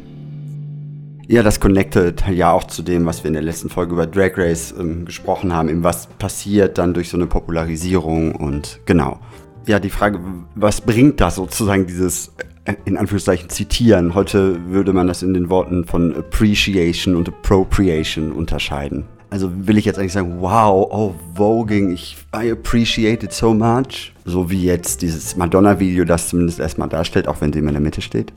[1.31, 4.31] Ja, das connectet ja auch zu dem, was wir in der letzten Folge über Drag
[4.35, 9.17] Race ähm, gesprochen haben, eben was passiert dann durch so eine Popularisierung und genau.
[9.65, 10.19] Ja, die Frage,
[10.55, 12.33] was bringt das sozusagen dieses
[12.65, 14.13] äh, in Anführungszeichen zitieren?
[14.13, 19.05] Heute würde man das in den Worten von Appreciation und Appropriation unterscheiden.
[19.29, 24.11] Also will ich jetzt eigentlich sagen, wow, oh, Voging, ich, I appreciate it so much.
[24.25, 27.81] So wie jetzt dieses Madonna-Video das zumindest erstmal darstellt, auch wenn sie immer in der
[27.81, 28.33] Mitte steht.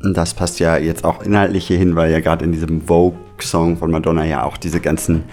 [0.00, 3.90] Das passt ja jetzt auch inhaltlich hier hin, weil ja gerade in diesem Vogue-Song von
[3.90, 5.24] Madonna ja auch diese ganzen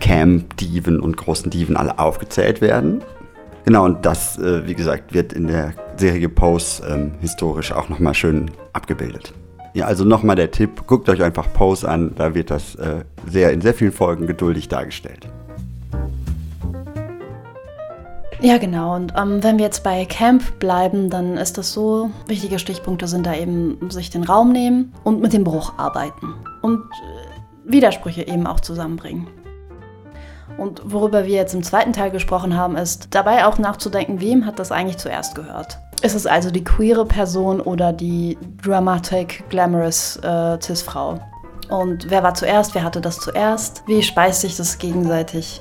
[0.00, 3.02] Camp-Diven und großen Diven alle aufgezählt werden.
[3.64, 8.14] Genau, und das, äh, wie gesagt, wird in der Serie Pose ähm, historisch auch nochmal
[8.14, 9.34] schön abgebildet.
[9.74, 13.52] Ja, also nochmal der Tipp, guckt euch einfach Pose an, da wird das äh, sehr
[13.52, 15.28] in sehr vielen Folgen geduldig dargestellt.
[18.40, 18.94] Ja, genau.
[18.94, 23.26] Und ähm, wenn wir jetzt bei Camp bleiben, dann ist das so, wichtige Stichpunkte sind
[23.26, 28.46] da eben sich den Raum nehmen und mit dem Bruch arbeiten und äh, Widersprüche eben
[28.46, 29.26] auch zusammenbringen.
[30.56, 34.58] Und worüber wir jetzt im zweiten Teil gesprochen haben, ist dabei auch nachzudenken, wem hat
[34.58, 35.78] das eigentlich zuerst gehört.
[36.02, 41.20] Ist es also die queere Person oder die dramatic, glamorous äh, Cis-Frau?
[41.68, 43.82] Und wer war zuerst, wer hatte das zuerst?
[43.86, 45.60] Wie speist sich das gegenseitig?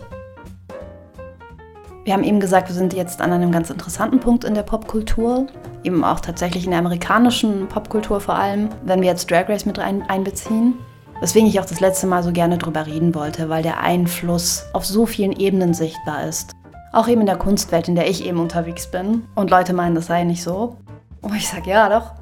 [2.08, 5.48] Wir haben eben gesagt, wir sind jetzt an einem ganz interessanten Punkt in der Popkultur,
[5.84, 9.78] eben auch tatsächlich in der amerikanischen Popkultur vor allem, wenn wir jetzt Drag Race mit
[9.78, 10.76] rein, einbeziehen.
[11.20, 14.86] Weswegen ich auch das letzte Mal so gerne drüber reden wollte, weil der Einfluss auf
[14.86, 16.54] so vielen Ebenen sichtbar ist.
[16.94, 19.24] Auch eben in der Kunstwelt, in der ich eben unterwegs bin.
[19.36, 20.78] Und Leute meinen, das sei nicht so.
[21.20, 22.14] Und ich sage, ja doch,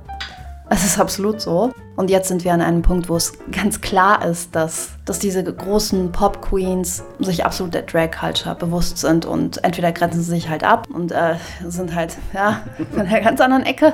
[0.70, 1.72] es ist absolut so.
[1.96, 5.44] Und jetzt sind wir an einem Punkt, wo es ganz klar ist, dass, dass diese
[5.44, 10.88] großen Pop-Queens sich absolut der Drag-Culture bewusst sind und entweder grenzen sie sich halt ab
[10.94, 11.36] und äh,
[11.68, 13.94] sind halt, ja, von der ganz anderen Ecke.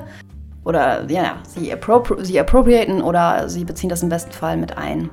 [0.63, 5.09] Oder ja, sie, appropri sie appropriaten oder sie beziehen das im besten Fall mit ein.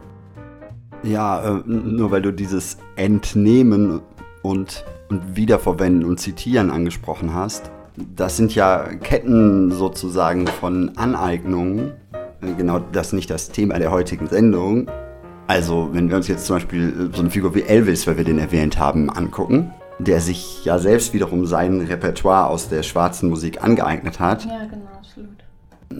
[1.03, 4.03] Ja, äh, nur weil du dieses Entnehmen
[4.43, 7.71] und, und Wiederverwenden und Zitieren angesprochen hast.
[8.17, 11.93] Das sind ja Ketten sozusagen von Aneignungen.
[12.41, 14.91] Äh, genau das ist nicht das Thema der heutigen Sendung.
[15.47, 18.39] Also, wenn wir uns jetzt zum Beispiel so eine Figur wie Elvis, weil wir den
[18.39, 24.21] erwähnt haben, angucken, der sich ja selbst wiederum sein Repertoire aus der schwarzen Musik angeeignet
[24.21, 24.45] hat.
[24.45, 25.39] Ja, genau, absolut.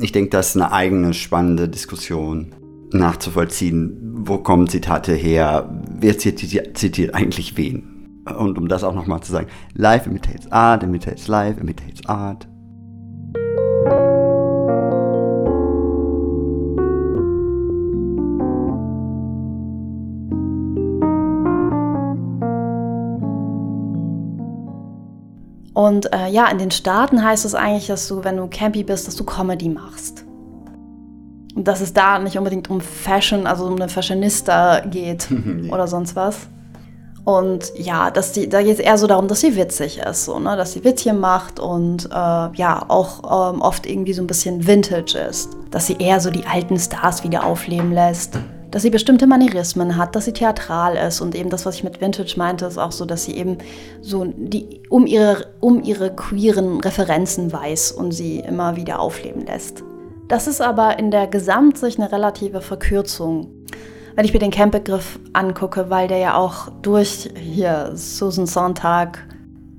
[0.01, 2.55] Ich denke, das ist eine eigene spannende Diskussion
[2.93, 3.97] nachzuvollziehen.
[4.25, 5.69] Wo kommen Zitate her?
[5.99, 7.98] Wer zitiert, zitiert eigentlich wen?
[8.37, 12.47] Und um das auch nochmal zu sagen, Life imitates Art, imitates Life, imitates Art.
[25.79, 29.07] Und äh, ja, in den Staaten heißt es eigentlich, dass du, wenn du campy bist,
[29.07, 30.25] dass du Comedy machst.
[31.55, 35.29] Und dass es da nicht unbedingt um Fashion, also um eine Fashionista geht
[35.71, 36.49] oder sonst was.
[37.29, 40.39] Und ja, dass die, da geht es eher so darum, dass sie witzig ist, so,
[40.39, 40.57] ne?
[40.57, 45.19] dass sie Witzchen macht und äh, ja, auch ähm, oft irgendwie so ein bisschen Vintage
[45.29, 45.51] ist.
[45.71, 48.39] Dass sie eher so die alten Stars wieder aufleben lässt
[48.71, 52.03] dass sie bestimmte Manierismen hat, dass sie theatral ist und eben das, was ich mit
[52.03, 53.57] Vintage meinte, ist auch so, dass sie eben
[54.03, 59.83] so die, um, ihre, um ihre queeren Referenzen weiß und sie immer wieder aufleben lässt.
[60.29, 63.58] Das ist aber in der Gesamtsicht eine relative Verkürzung.
[64.19, 69.25] Wenn ich mir den Camp-Begriff angucke, weil der ja auch durch hier Susan Sontag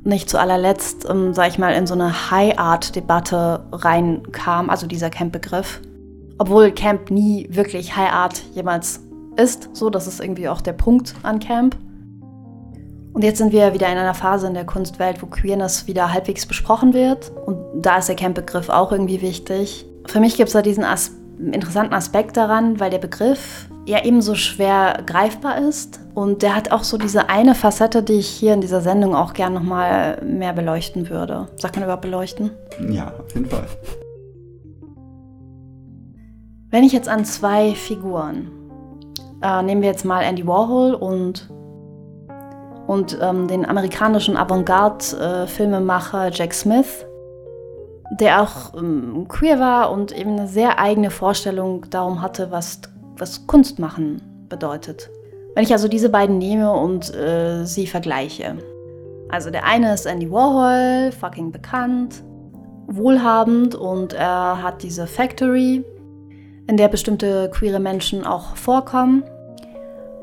[0.05, 5.81] nicht zu allerletzt, ähm, sag ich mal, in so eine High-Art-Debatte reinkam, also dieser Camp-Begriff,
[6.37, 9.01] obwohl Camp nie wirklich High Art jemals
[9.35, 9.75] ist.
[9.75, 11.75] So, das ist irgendwie auch der Punkt an Camp.
[13.11, 16.45] Und jetzt sind wir wieder in einer Phase in der Kunstwelt, wo Queerness wieder halbwegs
[16.45, 17.29] besprochen wird.
[17.45, 19.85] Und da ist der Camp-Begriff auch irgendwie wichtig.
[20.05, 24.21] Für mich gibt es da diesen As interessanten Aspekt daran, weil der Begriff ja eben
[24.21, 25.99] so schwer greifbar ist.
[26.13, 29.33] Und der hat auch so diese eine Facette, die ich hier in dieser Sendung auch
[29.33, 31.47] gern nochmal mehr beleuchten würde.
[31.55, 32.51] Sagt man überhaupt beleuchten?
[32.89, 33.65] Ja, auf jeden Fall.
[36.69, 38.51] Wenn ich jetzt an zwei Figuren,
[39.41, 41.49] äh, nehmen wir jetzt mal Andy Warhol und,
[42.85, 47.05] und ähm, den amerikanischen Avantgarde-Filmemacher äh, Jack Smith,
[48.19, 52.81] der auch ähm, queer war und eben eine sehr eigene Vorstellung darum hatte, was,
[53.19, 55.09] was Kunst machen bedeutet.
[55.55, 58.57] Wenn ich also diese beiden nehme und äh, sie vergleiche.
[59.29, 62.23] Also der eine ist Andy Warhol, fucking bekannt,
[62.87, 65.83] wohlhabend und er hat diese Factory,
[66.67, 69.23] in der bestimmte queere Menschen auch vorkommen,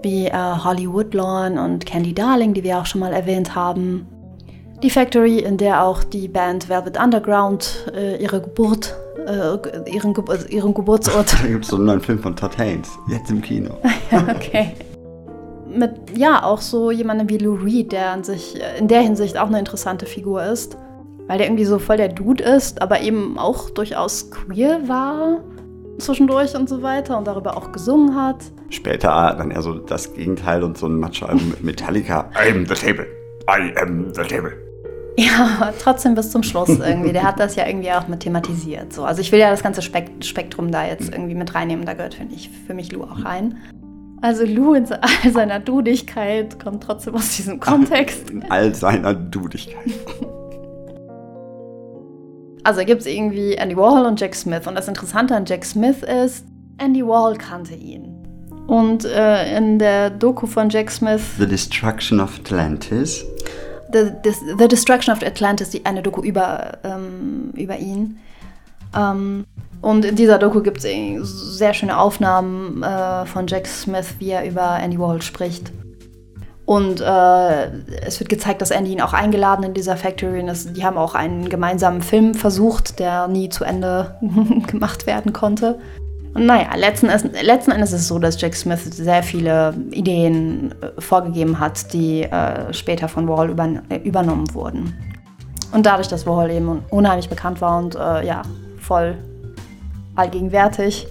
[0.02, 4.06] wie äh, Holly Woodlawn und Candy Darling, die wir auch schon mal erwähnt haben.
[4.82, 8.94] Die Factory, in der auch die Band Velvet Underground äh, ihre Geburt,
[9.26, 11.34] äh, ihren, Ge ihren Geburtsort.
[11.42, 13.76] da gibt es so einen neuen Film von Todd Haynes, jetzt im Kino.
[14.28, 14.74] okay.
[15.68, 19.38] Mit, ja, auch so jemandem wie Lou Reed, der an sich äh, in der Hinsicht
[19.38, 20.76] auch eine interessante Figur ist.
[21.26, 25.40] Weil der irgendwie so voll der Dude ist, aber eben auch durchaus queer war
[25.98, 28.36] zwischendurch und so weiter und darüber auch gesungen hat.
[28.70, 32.30] Später dann eher so das Gegenteil und so ein Macho-Album mit Metallica.
[32.34, 33.06] I am the table.
[33.48, 34.65] I am the table.
[35.18, 37.12] Ja, trotzdem bis zum Schluss irgendwie.
[37.12, 38.92] Der hat das ja irgendwie auch mit thematisiert.
[38.92, 39.04] So.
[39.04, 41.86] Also ich will ja das ganze Spektrum da jetzt irgendwie mit reinnehmen.
[41.86, 43.56] Da gehört, finde ich, für mich Lou auch rein.
[44.20, 48.30] Also Lou in all seiner Dudigkeit kommt trotzdem aus diesem Kontext.
[48.30, 49.76] In all seiner Dudigkeit.
[52.64, 54.66] Also gibt es irgendwie Andy Warhol und Jack Smith.
[54.66, 56.44] Und das Interessante an Jack Smith ist,
[56.78, 58.12] Andy Warhol kannte ihn.
[58.66, 61.22] Und äh, in der Doku von Jack Smith.
[61.38, 63.24] The Destruction of Atlantis.
[63.92, 68.18] The, the, the Destruction of Atlantis, die, eine Doku über, ähm, über ihn.
[68.94, 69.44] Ähm,
[69.80, 74.46] und in dieser Doku gibt es sehr schöne Aufnahmen äh, von Jack Smith, wie er
[74.46, 75.70] über Andy Warhol spricht.
[76.64, 77.66] Und äh,
[78.04, 80.40] es wird gezeigt, dass Andy ihn auch eingeladen in dieser Factory.
[80.40, 84.16] Und das, die haben auch einen gemeinsamen Film versucht, der nie zu Ende
[84.66, 85.78] gemacht werden konnte.
[86.36, 87.08] Und naja, letzten,
[87.42, 92.24] letzten Endes ist es so, dass Jack Smith sehr viele Ideen äh, vorgegeben hat, die
[92.24, 94.94] äh, später von Warhol über, äh, übernommen wurden.
[95.72, 98.42] Und dadurch, dass Warhol eben unheimlich bekannt war und äh, ja,
[98.78, 99.16] voll
[100.14, 101.06] allgegenwärtig,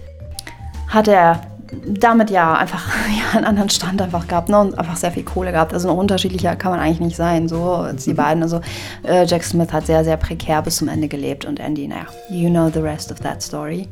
[0.90, 1.42] hat er
[1.88, 4.60] damit ja einfach ja, einen anderen Stand einfach gehabt ne?
[4.60, 5.74] und einfach sehr viel Kohle gehabt.
[5.74, 8.18] Also noch unterschiedlicher kann man eigentlich nicht sein, so als die mhm.
[8.18, 8.44] beiden.
[8.44, 8.62] Also
[9.02, 12.48] äh, Jack Smith hat sehr, sehr prekär bis zum Ende gelebt und Andy, naja, you
[12.50, 13.88] know the rest of that story.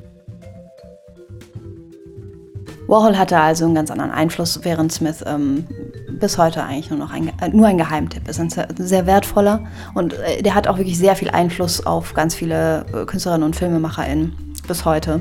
[2.93, 5.65] Warhol hatte also einen ganz anderen Einfluss, während Smith ähm,
[6.11, 8.39] bis heute eigentlich nur noch ein, äh, nur ein Geheimtipp ist.
[8.39, 9.61] Ein sehr, wertvoller
[9.95, 13.55] und äh, der hat auch wirklich sehr viel Einfluss auf ganz viele äh, Künstlerinnen und
[13.55, 15.19] FilmemacherInnen bis heute.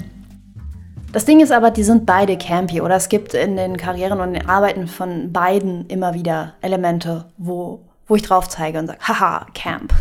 [1.12, 4.34] Das Ding ist aber, die sind beide campy oder es gibt in den Karrieren und
[4.34, 9.46] den Arbeiten von beiden immer wieder Elemente, wo, wo ich drauf zeige und sage, haha,
[9.54, 9.94] Camp.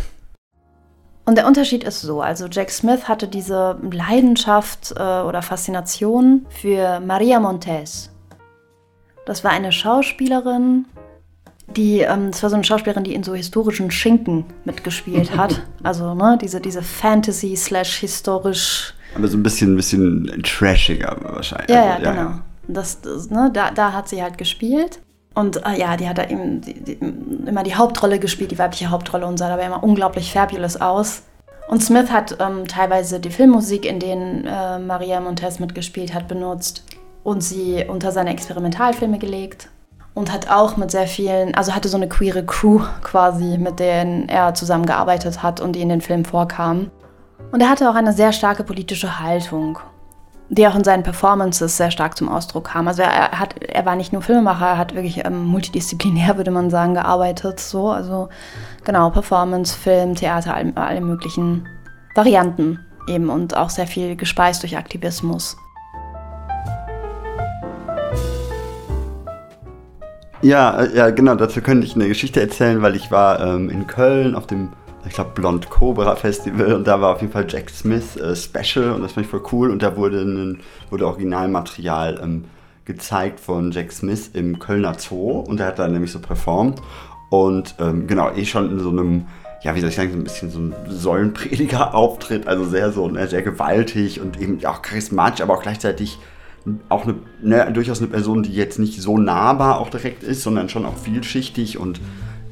[1.24, 7.00] Und der Unterschied ist so, also Jack Smith hatte diese Leidenschaft äh, oder Faszination für
[7.00, 8.10] Maria Montez.
[9.24, 10.86] Das war eine Schauspielerin,
[11.76, 15.62] die, ähm, das war so eine Schauspielerin, die in so historischen Schinken mitgespielt hat.
[15.82, 21.68] Also ne, diese, diese Fantasy slash historisch aber so ein bisschen, ein bisschen trashiger wahrscheinlich.
[21.68, 22.30] Ja, ja, also, ja genau.
[22.30, 22.44] Ja.
[22.68, 25.00] Das, das, ne, da, da hat sie halt gespielt.
[25.34, 28.90] Und äh, ja, die hat da eben die, die, immer die Hauptrolle gespielt, die weibliche
[28.90, 31.22] Hauptrolle und sah dabei immer unglaublich fabulous aus.
[31.68, 36.84] Und Smith hat ähm, teilweise die Filmmusik, in denen äh, Maria Montez mitgespielt hat, benutzt
[37.24, 39.68] und sie unter seine Experimentalfilme gelegt.
[40.14, 44.28] Und hat auch mit sehr vielen, also hatte so eine queere Crew quasi, mit denen
[44.28, 46.90] er zusammengearbeitet hat und die in den Filmen vorkamen.
[47.50, 49.78] Und er hatte auch eine sehr starke politische Haltung,
[50.54, 52.86] die auch in seinen Performances sehr stark zum Ausdruck kam.
[52.86, 56.68] Also er, hat, er war nicht nur Filmemacher, er hat wirklich ähm, multidisziplinär, würde man
[56.68, 57.58] sagen, gearbeitet.
[57.58, 58.28] So, also
[58.84, 61.66] genau, Performance, Film, Theater, alle, alle möglichen
[62.14, 65.56] Varianten eben und auch sehr viel gespeist durch Aktivismus.
[70.42, 73.86] Ja, äh, ja, genau, dazu könnte ich eine Geschichte erzählen, weil ich war ähm, in
[73.86, 74.74] Köln auf dem
[75.06, 78.92] ich glaube, Blond Cobra Festival und da war auf jeden Fall Jack Smith äh, Special
[78.92, 82.44] und das fand ich voll cool und da wurde, ein, wurde Originalmaterial ähm,
[82.84, 86.80] gezeigt von Jack Smith im Kölner Zoo und der hat da nämlich so performt
[87.30, 89.26] und ähm, genau, eh schon in so einem,
[89.62, 93.26] ja, wie soll ich sagen, so ein bisschen so ein Säulenprediger-Auftritt, also sehr so, ne,
[93.26, 96.18] sehr gewaltig und eben auch charismatisch, aber auch gleichzeitig
[96.88, 100.68] auch eine, ne, durchaus eine Person, die jetzt nicht so nahbar auch direkt ist, sondern
[100.68, 102.00] schon auch vielschichtig und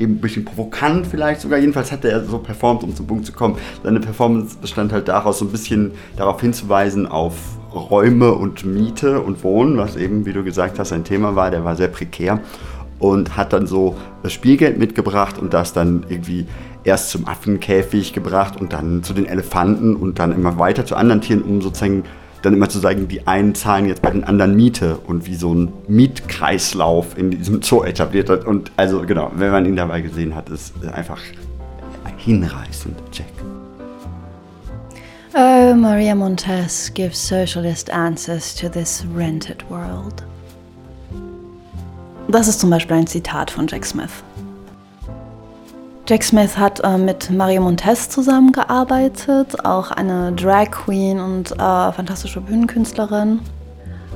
[0.00, 1.58] eben ein bisschen provokant vielleicht sogar.
[1.58, 3.56] Jedenfalls hat er so performt, um zum Punkt zu kommen.
[3.84, 7.34] Seine Performance bestand halt daraus, so ein bisschen darauf hinzuweisen auf
[7.72, 11.50] Räume und Miete und Wohnen, was eben, wie du gesagt hast, ein Thema war.
[11.50, 12.40] Der war sehr prekär
[12.98, 16.46] und hat dann so das Spielgeld mitgebracht und das dann irgendwie
[16.82, 21.20] erst zum Affenkäfig gebracht und dann zu den Elefanten und dann immer weiter zu anderen
[21.20, 22.04] Tieren, um sozusagen
[22.42, 25.54] dann immer zu sagen, die einen zahlen jetzt bei den anderen Miete und wie so
[25.54, 28.46] ein Mietkreislauf in diesem Zoo etabliert hat.
[28.46, 31.20] Und also genau, wenn man ihn dabei gesehen hat, ist einfach
[32.16, 33.26] hinreißend, Jack.
[35.32, 40.24] Oh, Maria Montez gives socialist answers to this rented world.
[42.28, 44.10] Das ist zum Beispiel ein Zitat von Jack Smith.
[46.10, 52.40] Jack Smith hat äh, mit Mario Montez zusammengearbeitet, auch eine Drag Queen und äh, fantastische
[52.40, 53.38] Bühnenkünstlerin.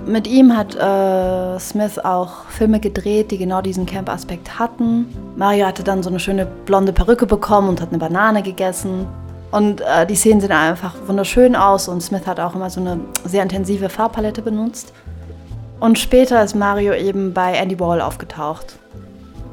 [0.05, 5.07] Mit ihm hat äh, Smith auch Filme gedreht, die genau diesen Camp-Aspekt hatten.
[5.37, 9.07] Mario hatte dann so eine schöne blonde Perücke bekommen und hat eine Banane gegessen.
[9.53, 12.99] Und äh, die Szenen sehen einfach wunderschön aus und Smith hat auch immer so eine
[13.25, 14.93] sehr intensive Farbpalette benutzt.
[15.79, 18.81] Und später ist Mario eben bei Andy Wall aufgetaucht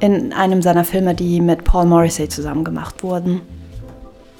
[0.01, 3.41] in einem seiner Filme, die mit Paul Morrissey zusammen gemacht wurden.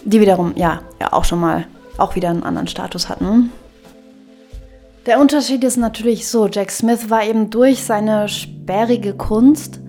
[0.04, 1.66] Die wiederum, ja, ja auch schon mal,
[1.98, 3.52] auch wieder einen anderen Status hatten.
[5.06, 9.80] Der Unterschied ist natürlich so, Jack Smith war eben durch seine sperrige Kunst,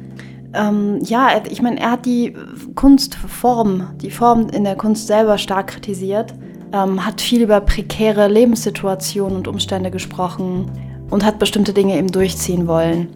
[0.55, 2.35] ähm, ja, ich meine, er hat die
[2.75, 6.35] Kunstform, die Form in der Kunst selber stark kritisiert,
[6.75, 10.70] ähm, hat viel über prekäre Lebenssituationen und Umstände gesprochen
[11.09, 13.09] und hat bestimmte Dinge eben durchziehen wollen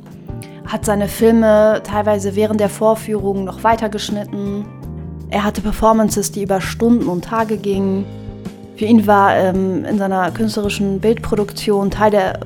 [0.67, 4.65] hat seine Filme teilweise während der Vorführung noch weitergeschnitten.
[5.31, 8.05] Er hatte Performances, die über Stunden und Tage gingen.
[8.77, 12.41] Für ihn war ähm, in seiner künstlerischen Bildproduktion Teil der,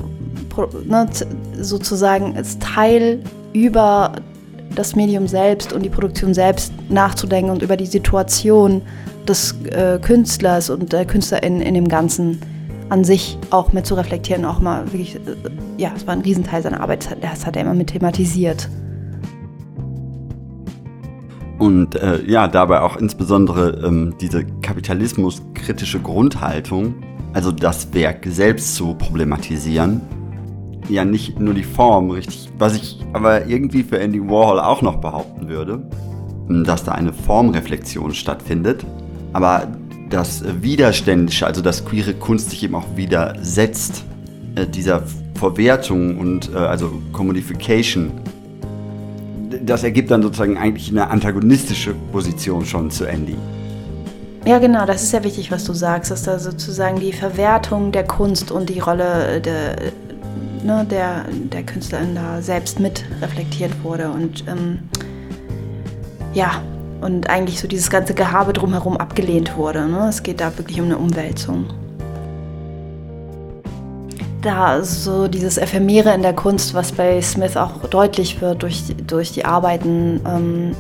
[0.85, 1.09] ne,
[1.61, 4.13] sozusagen als Teil über
[4.75, 8.83] das Medium selbst und die Produktion selbst nachzudenken und über die Situation
[9.27, 12.41] des äh, Künstlers und der Künstlerin in dem Ganzen
[12.91, 15.21] an sich auch mit zu reflektieren, auch mal wirklich, äh,
[15.79, 18.69] ja, es war ein Riesenteil seiner Arbeit, das hat er immer mit thematisiert.
[21.59, 26.95] Und äh, ja, dabei auch insbesondere ähm, diese kapitalismuskritische Grundhaltung,
[27.33, 30.01] also das Werk selbst zu problematisieren.
[30.89, 32.49] Ja, nicht nur die Form, richtig.
[32.59, 35.83] Was ich aber irgendwie für Andy Warhol auch noch behaupten würde,
[36.49, 38.85] dass da eine Formreflexion stattfindet.
[39.33, 39.69] Aber
[40.11, 44.05] das Widerständische, also dass queere Kunst sich eben auch widersetzt,
[44.57, 45.05] äh, dieser
[45.35, 48.13] Verwertung und äh, also Commodification,
[49.65, 53.37] das ergibt dann sozusagen eigentlich eine antagonistische Position schon zu Andy.
[54.47, 58.05] Ja, genau, das ist ja wichtig, was du sagst, dass da sozusagen die Verwertung der
[58.05, 59.77] Kunst und die Rolle der,
[60.65, 64.11] ne, der, der Künstlerin da selbst mit reflektiert wurde.
[64.11, 64.79] Und ähm,
[66.33, 66.63] ja,
[67.01, 69.87] und eigentlich so dieses ganze Gehabe drumherum abgelehnt wurde.
[69.89, 70.09] Ne?
[70.09, 71.67] Es geht da wirklich um eine Umwälzung.
[74.43, 79.33] da so dieses Ephemere in der Kunst, was bei Smith auch deutlich wird durch, durch
[79.33, 80.77] die Arbeiten, ähm,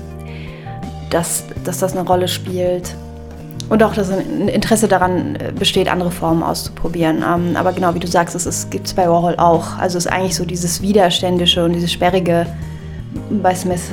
[1.10, 2.94] dass, dass das eine Rolle spielt.
[3.68, 7.18] Und auch, dass ein Interesse daran besteht, andere Formen auszuprobieren.
[7.18, 9.78] Ähm, aber genau, wie du sagst, es gibt es bei Warhol auch.
[9.78, 12.46] Also es ist eigentlich so dieses Widerständische und dieses Sperrige
[13.42, 13.92] bei Smith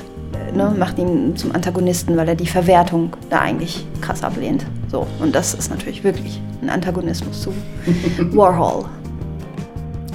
[0.57, 4.65] ne, macht ihn zum Antagonisten, weil er die Verwertung da eigentlich krass ablehnt.
[4.91, 7.53] So, und das ist natürlich wirklich ein Antagonismus zu
[8.31, 8.85] Warhol.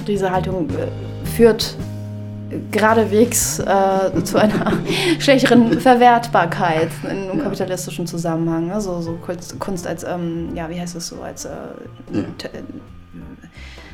[0.07, 1.77] Diese Haltung äh, führt
[2.71, 4.73] geradewegs äh, zu einer
[5.19, 8.67] schlechteren Verwertbarkeit in einem kapitalistischen Zusammenhang.
[8.67, 8.81] Ne?
[8.81, 9.19] So, so
[9.59, 11.51] Kunst als, ähm, ja, wie heißt das so, als äh,
[12.13, 12.25] ja.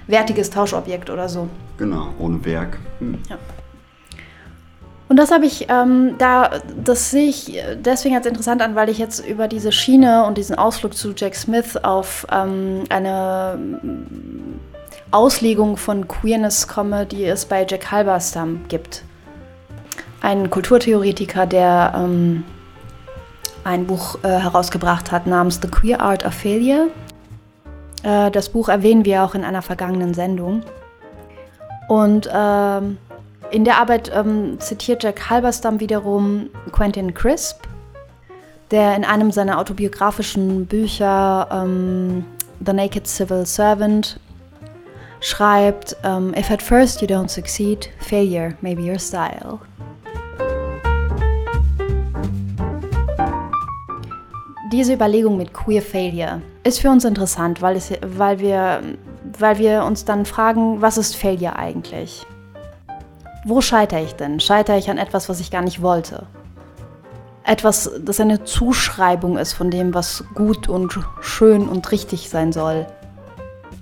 [0.06, 1.48] wertiges Tauschobjekt oder so.
[1.76, 2.78] Genau, ohne Werk.
[2.98, 3.18] Hm.
[3.28, 3.36] Ja.
[5.08, 6.50] Und das habe ich, ähm, da,
[6.84, 10.58] das sehe ich deswegen als interessant an, weil ich jetzt über diese Schiene und diesen
[10.58, 13.58] Ausflug zu Jack Smith auf ähm, eine
[15.10, 19.02] Auslegung von Queerness komme, die es bei Jack Halberstam gibt.
[20.20, 22.44] Ein Kulturtheoretiker, der ähm,
[23.64, 26.88] ein Buch äh, herausgebracht hat namens The Queer Art of Failure.
[28.02, 30.62] Äh, das Buch erwähnen wir auch in einer vergangenen Sendung.
[31.88, 32.98] Und ähm,
[33.50, 37.62] in der Arbeit ähm, zitiert Jack Halberstam wiederum Quentin Crisp,
[38.70, 42.24] der in einem seiner autobiografischen Bücher ähm,
[42.64, 44.20] The Naked Civil Servant
[45.20, 49.58] schreibt, um, If at first you don't succeed, failure may be your style.
[54.70, 58.82] Diese Überlegung mit Queer Failure ist für uns interessant, weil, es, weil, wir,
[59.38, 62.26] weil wir uns dann fragen, was ist Failure eigentlich?
[63.48, 64.40] Wo scheitere ich denn?
[64.40, 66.26] Scheitere ich an etwas, was ich gar nicht wollte?
[67.44, 72.86] Etwas, das eine Zuschreibung ist von dem, was gut und schön und richtig sein soll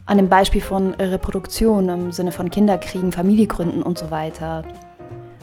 [0.06, 4.62] an dem Beispiel von Reproduktion im Sinne von Kinderkriegen, Familiegründen und so weiter.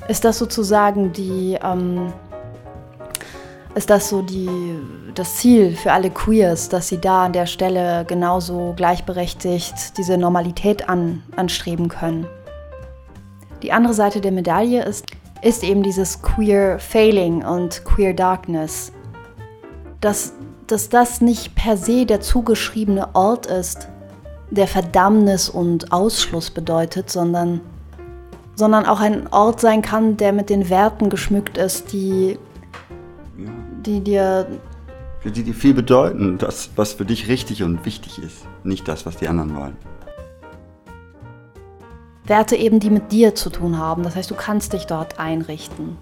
[0.07, 2.13] Ist das sozusagen die, ähm,
[3.75, 4.49] ist das so die,
[5.15, 10.87] das Ziel für alle Queers, dass sie da an der Stelle genauso gleichberechtigt diese Normalität
[10.87, 12.25] an, anstreben können?
[13.63, 15.05] Die andere Seite der Medaille ist,
[15.41, 18.91] ist eben dieses Queer Failing und Queer Darkness.
[20.01, 20.33] Dass,
[20.67, 23.87] dass das nicht per se der zugeschriebene Ort ist,
[24.51, 27.61] der Verdammnis und Ausschluss bedeutet, sondern,
[28.55, 32.37] sondern auch ein Ort sein kann, der mit den Werten geschmückt ist, die,
[33.37, 33.51] ja.
[33.85, 34.47] die dir.
[35.23, 39.15] Die dir viel bedeuten, das, was für dich richtig und wichtig ist, nicht das, was
[39.15, 39.77] die anderen wollen.
[42.25, 44.03] Werte eben, die mit dir zu tun haben.
[44.03, 45.97] Das heißt, du kannst dich dort einrichten.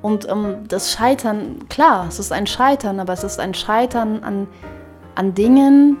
[0.00, 4.48] Und ähm, das Scheitern, klar, es ist ein Scheitern, aber es ist ein Scheitern an,
[5.14, 5.96] an Dingen,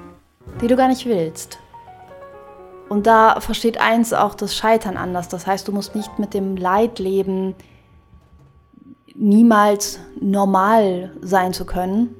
[0.60, 1.58] die du gar nicht willst.
[2.88, 5.28] Und da versteht eins auch das Scheitern anders.
[5.28, 7.54] Das heißt, du musst nicht mit dem Leid leben,
[9.14, 12.14] niemals normal sein zu können.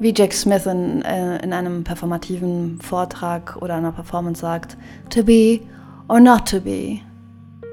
[0.00, 4.78] Wie Jack Smith in, äh, in einem performativen Vortrag oder einer Performance sagt,
[5.10, 5.60] to be
[6.08, 7.00] or not to be,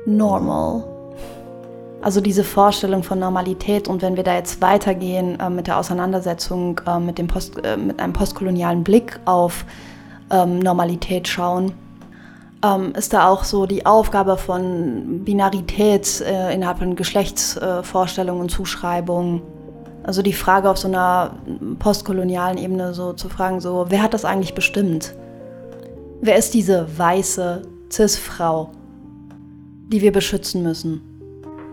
[0.05, 0.83] normal.
[2.01, 6.81] Also diese Vorstellung von Normalität und wenn wir da jetzt weitergehen äh, mit der Auseinandersetzung
[6.85, 9.65] äh, mit, dem Post, äh, mit einem postkolonialen Blick auf
[10.29, 11.71] ähm, Normalität schauen,
[12.61, 19.41] ähm, ist da auch so die Aufgabe von Binarität äh, innerhalb von Geschlechtsvorstellungen und Zuschreibungen.
[20.07, 21.35] Also die Frage auf so einer
[21.79, 25.13] postkolonialen Ebene so zu fragen, so wer hat das eigentlich bestimmt?
[26.21, 28.69] Wer ist diese weiße Cis-Frau,
[29.91, 31.01] die wir beschützen müssen?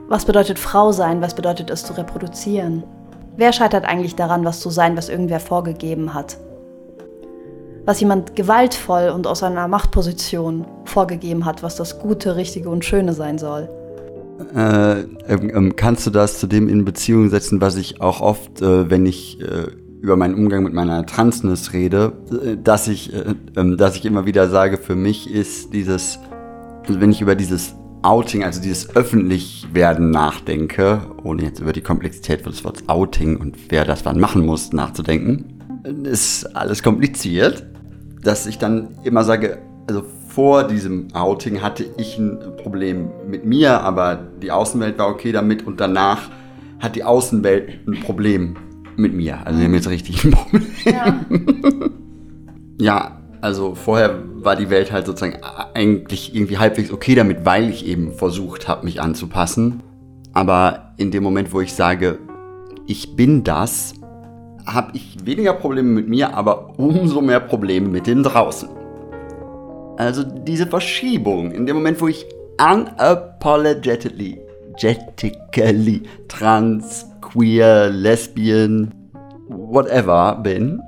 [0.08, 1.22] Was bedeutet Frau sein?
[1.22, 2.82] Was bedeutet es zu reproduzieren?
[3.36, 6.36] Wer scheitert eigentlich daran, was zu sein, was irgendwer vorgegeben hat?
[7.84, 13.12] Was jemand gewaltvoll und aus einer Machtposition vorgegeben hat, was das Gute, Richtige und Schöne
[13.12, 13.68] sein soll.
[14.54, 18.90] Äh, ähm, kannst du das zu dem in Beziehung setzen, was ich auch oft, äh,
[18.90, 19.66] wenn ich äh,
[20.00, 24.26] über meinen Umgang mit meiner Transness rede, äh, dass ich, äh, ähm, dass ich immer
[24.26, 26.18] wieder sage, für mich ist dieses,
[26.88, 32.64] wenn ich über dieses Outing, also dieses Öffentlichwerden nachdenke, ohne jetzt über die Komplexität des
[32.64, 35.60] Wortes Outing und wer das wann machen muss, nachzudenken,
[36.02, 37.64] ist alles kompliziert,
[38.22, 40.04] dass ich dann immer sage, also
[40.34, 45.64] vor diesem Outing hatte ich ein Problem mit mir, aber die Außenwelt war okay damit
[45.64, 46.22] und danach
[46.80, 48.56] hat die Außenwelt ein Problem
[48.96, 49.46] mit mir.
[49.46, 50.66] Also wir haben jetzt richtig ein Problem.
[50.84, 51.20] Ja.
[52.80, 55.38] ja, also vorher war die Welt halt sozusagen
[55.72, 59.84] eigentlich irgendwie halbwegs okay damit, weil ich eben versucht habe, mich anzupassen.
[60.32, 62.18] Aber in dem Moment, wo ich sage,
[62.88, 63.94] ich bin das,
[64.66, 68.83] habe ich weniger Probleme mit mir, aber umso mehr Probleme mit dem draußen.
[69.96, 72.26] Also diese Verschiebung, in dem Moment, wo ich
[72.58, 74.40] unapologetically,
[74.78, 78.92] jetically trans, queer, lesbian,
[79.48, 80.80] whatever bin,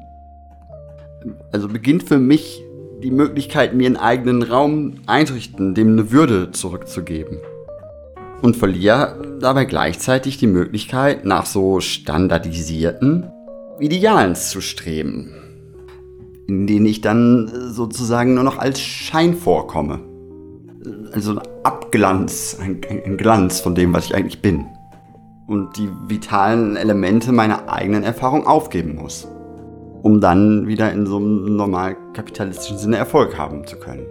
[1.52, 2.62] also beginnt für mich
[3.02, 7.38] die Möglichkeit, mir einen eigenen Raum einzurichten, dem eine Würde zurückzugeben.
[8.42, 13.30] Und verliere dabei gleichzeitig die Möglichkeit, nach so standardisierten
[13.78, 15.34] Idealen zu streben,
[16.46, 20.00] in denen ich dann sozusagen nur noch als Schein vorkomme.
[21.12, 24.66] Also ein Abglanz, ein, ein Glanz von dem, was ich eigentlich bin.
[25.46, 29.28] Und die vitalen Elemente meiner eigenen Erfahrung aufgeben muss
[30.06, 34.06] um dann wieder in so einem normal kapitalistischen Sinne Erfolg haben zu können.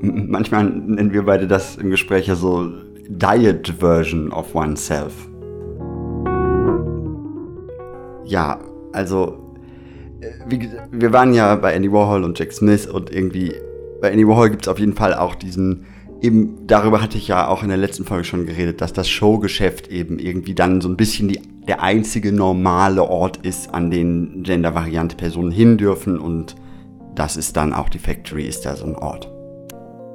[0.00, 2.72] Manchmal nennen wir beide das im Gespräch ja so
[3.08, 5.12] Diet Version of oneself.
[8.24, 8.58] Ja,
[8.92, 9.43] also äh,
[10.46, 13.54] wie, wir waren ja bei Andy Warhol und Jack Smith und irgendwie
[14.00, 15.86] bei Andy Warhol gibt es auf jeden Fall auch diesen
[16.24, 19.88] eben darüber hatte ich ja auch in der letzten Folge schon geredet, dass das Showgeschäft
[19.88, 25.16] eben irgendwie dann so ein bisschen die, der einzige normale Ort ist, an den gendervariante
[25.16, 26.56] Personen hin dürfen und
[27.14, 29.30] das ist dann auch die Factory, ist da so ein Ort.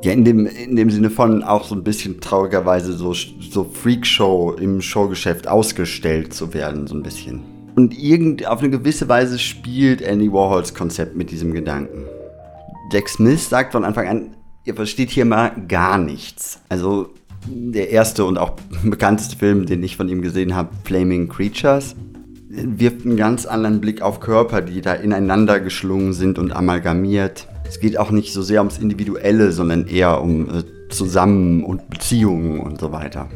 [0.04, 4.56] Ja, in dem, in dem Sinne von auch so ein bisschen traurigerweise so, so Freakshow
[4.60, 7.59] im Showgeschäft ausgestellt zu werden, so ein bisschen.
[7.80, 12.04] Und irgend, auf eine gewisse Weise spielt Andy Warhols Konzept mit diesem Gedanken.
[12.92, 16.60] Jack Smith sagt von Anfang an, ihr versteht hier mal gar nichts.
[16.68, 17.14] Also
[17.48, 18.52] der erste und auch
[18.84, 21.96] bekannteste Film, den ich von ihm gesehen habe, Flaming Creatures,
[22.50, 27.48] wirft einen ganz anderen Blick auf Körper, die da ineinander geschlungen sind und amalgamiert.
[27.66, 32.60] Es geht auch nicht so sehr ums Individuelle, sondern eher um äh, Zusammen- und Beziehungen
[32.60, 33.30] und so weiter.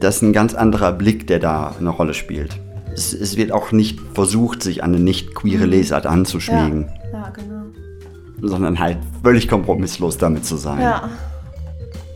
[0.00, 2.58] Das ist ein ganz anderer Blick, der da eine Rolle spielt.
[2.94, 5.72] Es, es wird auch nicht versucht, sich an eine nicht queere mhm.
[5.72, 6.88] Lesart anzuschmiegen.
[7.12, 7.54] Ja, ja genau
[8.48, 10.80] sondern halt völlig kompromisslos damit zu sein.
[10.80, 11.10] Ja.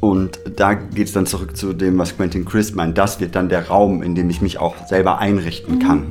[0.01, 2.97] Und da geht es dann zurück zu dem, was Quentin Chris meint.
[2.97, 5.79] Das wird dann der Raum, in dem ich mich auch selber einrichten mhm.
[5.81, 6.07] kann,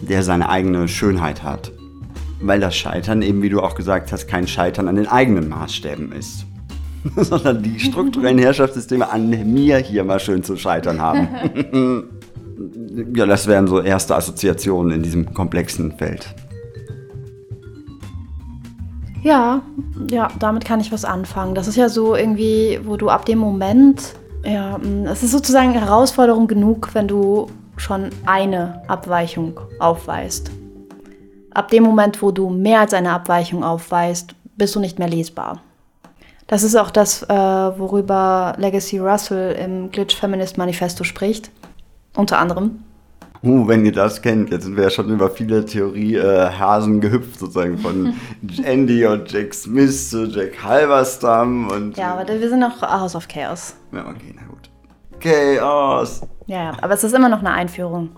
[0.00, 1.72] der seine eigene Schönheit hat.
[2.40, 6.12] Weil das Scheitern eben, wie du auch gesagt hast, kein Scheitern an den eigenen Maßstäben
[6.12, 6.46] ist,
[7.16, 11.28] sondern die strukturellen Herrschaftssysteme an mir hier mal schön zu scheitern haben.
[13.14, 16.34] ja, das wären so erste Assoziationen in diesem komplexen Feld.
[19.22, 19.62] Ja,
[20.10, 21.54] ja, damit kann ich was anfangen.
[21.54, 25.72] Das ist ja so irgendwie, wo du ab dem Moment, ja, mm, es ist sozusagen
[25.72, 30.50] Herausforderung genug, wenn du schon eine Abweichung aufweist.
[31.52, 35.62] Ab dem Moment, wo du mehr als eine Abweichung aufweist, bist du nicht mehr lesbar.
[36.46, 41.50] Das ist auch das, äh, worüber Legacy Russell im Glitch Feminist Manifesto spricht.
[42.16, 42.82] Unter anderem.
[43.42, 47.38] Uh, wenn ihr das kennt, jetzt sind wir ja schon über viele Theorie-Hasen äh, gehüpft,
[47.38, 48.14] sozusagen von
[48.64, 51.96] Andy und Jack Smith zu Jack Halberstam und.
[51.96, 53.76] Ja, aber wir sind noch House of Chaos.
[53.92, 54.70] Ja, okay, na gut.
[55.20, 56.22] Chaos!
[56.46, 58.10] Ja, aber es ist immer noch eine Einführung.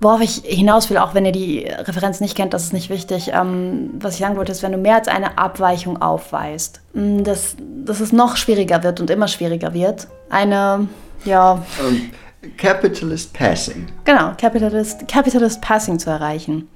[0.00, 3.30] Worauf ich hinaus will, auch wenn ihr die Referenz nicht kennt, das ist nicht wichtig.
[3.32, 7.56] Ähm, was ich sagen wollte, ist, wenn du mehr als eine Abweichung aufweist, mm, dass,
[7.84, 10.88] dass es noch schwieriger wird und immer schwieriger wird, eine,
[11.24, 11.62] ja.
[11.80, 12.10] Ähm,
[12.56, 13.86] Capitalist Passing.
[14.04, 16.68] Genau, Capitalist, Capitalist Passing zu erreichen.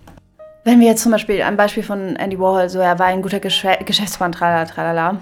[0.64, 3.40] Wenn wir jetzt zum Beispiel ein Beispiel von Andy Warhol, so er war ein guter
[3.40, 5.18] Gesch Geschäftsmann, tralala, tralala.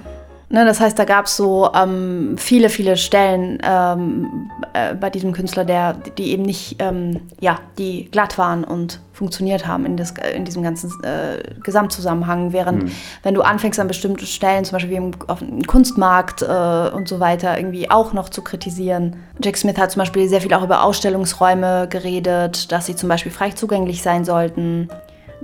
[0.51, 5.33] Ne, das heißt, da gab es so ähm, viele, viele Stellen ähm, äh, bei diesem
[5.33, 10.13] Künstler, der, die eben nicht, ähm, ja, die glatt waren und funktioniert haben in, das,
[10.35, 12.53] in diesem ganzen äh, Gesamtzusammenhang.
[12.53, 12.93] Während, mhm.
[13.23, 17.09] wenn du anfängst an bestimmten Stellen, zum Beispiel wie im, auf dem Kunstmarkt äh, und
[17.09, 19.17] so weiter, irgendwie auch noch zu kritisieren.
[19.43, 23.33] Jack Smith hat zum Beispiel sehr viel auch über Ausstellungsräume geredet, dass sie zum Beispiel
[23.33, 24.89] frei zugänglich sein sollten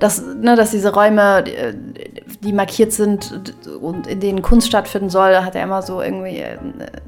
[0.01, 1.45] dass, ne, dass diese Räume,
[2.43, 6.43] die markiert sind und in denen Kunst stattfinden soll, hat er immer so irgendwie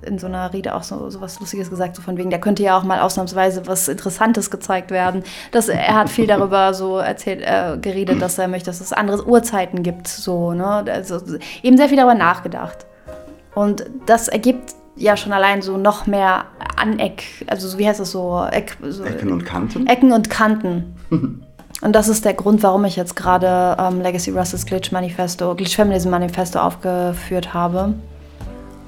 [0.03, 2.62] in so einer Rede auch so, so was Lustiges gesagt, so von wegen, da könnte
[2.62, 5.24] ja auch mal ausnahmsweise was Interessantes gezeigt werden.
[5.53, 9.26] Das, er hat viel darüber so erzählt, äh, geredet, dass er möchte, dass es andere
[9.26, 11.18] Uhrzeiten gibt, so, ne, also
[11.62, 12.86] eben sehr viel darüber nachgedacht.
[13.55, 16.45] Und das ergibt ja schon allein so noch mehr
[16.76, 18.47] Aneck, also so, wie heißt das so?
[18.51, 19.86] Eck, so Ecken und Kanten?
[19.86, 20.95] Ecken und Kanten.
[21.83, 25.74] Und das ist der Grund, warum ich jetzt gerade ähm, Legacy Russes Glitch Manifesto, Glitch
[25.74, 27.95] Feminism Manifesto aufgeführt habe.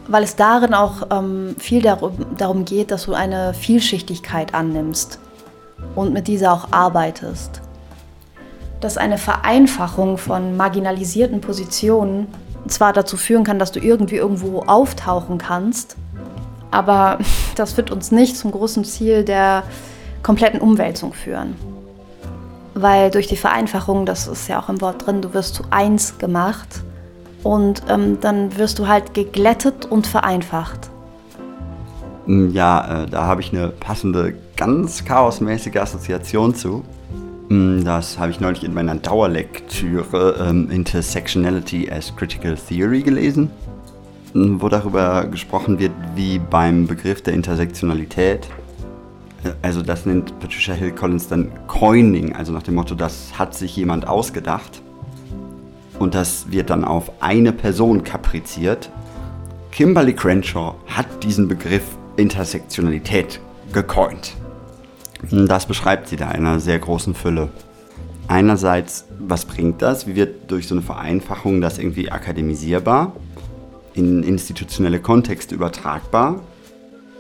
[0.07, 5.19] Weil es darin auch ähm, viel darum, darum geht, dass du eine Vielschichtigkeit annimmst
[5.97, 7.63] und mit dieser auch arbeitest.
[8.81, 12.29] Dass eine Vereinfachung von marginalisierten Positionen
[12.69, 15.97] zwar dazu führen kann, dass du irgendwie irgendwo auftauchen kannst,
[16.71, 17.19] aber
[17.57, 19.65] das wird uns nicht zum großen Ziel der
[20.23, 21.57] kompletten Umwälzung führen
[22.75, 26.19] weil durch die Vereinfachung, das ist ja auch im Wort drin, du wirst zu eins
[26.19, 26.83] gemacht,
[27.43, 30.89] Und ähm, dann wirst du halt geglättet und vereinfacht.
[32.25, 36.83] Hm, ja, äh, da habe ich eine passende, ganz chaosmäßige Assoziation zu.
[37.49, 43.51] Hm, das habe ich neulich in meiner Dauerlektüre ähm, Intersectionality as Critical Theory gelesen,
[44.33, 48.49] hm, wo darüber gesprochen wird, wie beim Begriff der Intersektionalität,
[49.63, 53.77] also das nennt Patricia Hill Collins dann Coining, also nach dem Motto, das hat sich
[53.77, 54.83] jemand ausgedacht.
[55.99, 58.91] Und das wird dann auf eine Person kapriziert.
[59.71, 61.85] Kimberly Crenshaw hat diesen Begriff
[62.17, 63.41] Intersektionalität
[63.73, 64.37] gecoint.
[65.31, 67.49] Das beschreibt sie da in einer sehr großen Fülle.
[68.27, 70.07] Einerseits, was bringt das?
[70.07, 73.13] Wie wird durch so eine Vereinfachung das irgendwie akademisierbar,
[73.95, 76.41] in institutionelle Kontexte übertragbar?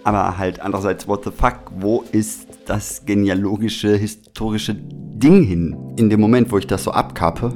[0.04, 5.76] Aber halt andererseits, what the fuck, wo ist das genealogische, historische Ding hin?
[5.96, 7.54] In dem Moment, wo ich das so abkappe,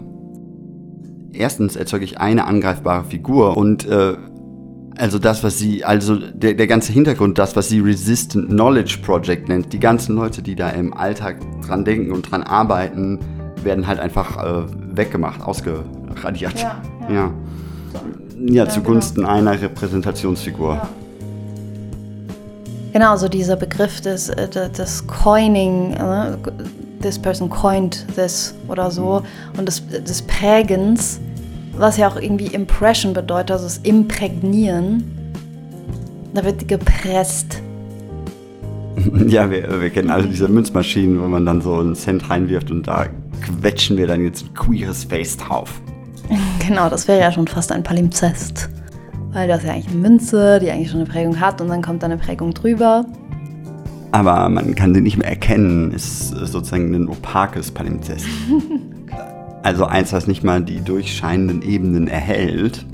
[1.33, 4.17] erstens erzeuge ich eine angreifbare Figur und äh,
[4.97, 9.49] also das, was sie, also der, der ganze Hintergrund, das, was sie Resistant Knowledge Project
[9.49, 13.21] nennt, die ganzen Leute, die da im Alltag dran denken und dran arbeiten,
[13.63, 14.65] werden halt einfach äh,
[14.97, 16.59] weggemacht, ausgeradiert.
[16.61, 17.15] Ja, ja.
[17.15, 17.33] ja.
[18.41, 19.33] ja zugunsten genau.
[19.33, 20.75] einer Repräsentationsfigur.
[20.75, 20.89] Ja.
[22.93, 26.37] Genau, so dieser Begriff des, äh, des Coining, uh,
[27.03, 29.23] this person coined this oder so,
[29.57, 31.21] und des, des Prägens
[31.79, 35.05] was ja auch irgendwie Impression bedeutet, also das Imprägnieren.
[36.35, 37.63] Da wird gepresst.
[39.29, 42.89] Ja, wir, wir kennen alle diese Münzmaschinen, wo man dann so einen Cent reinwirft und
[42.89, 43.07] da
[43.41, 45.81] quetschen wir dann jetzt ein queeres Face drauf.
[46.67, 48.69] Genau, das wäre ja schon fast ein Palimpsest.
[49.33, 52.03] Weil das ja eigentlich eine Münze, die eigentlich schon eine Prägung hat und dann kommt
[52.03, 53.05] da eine Prägung drüber.
[54.11, 58.27] Aber man kann sie nicht mehr erkennen, ist sozusagen ein opakes Palimpsest.
[59.61, 62.87] Also eins, das nicht mal die durchscheinenden Ebenen erhält.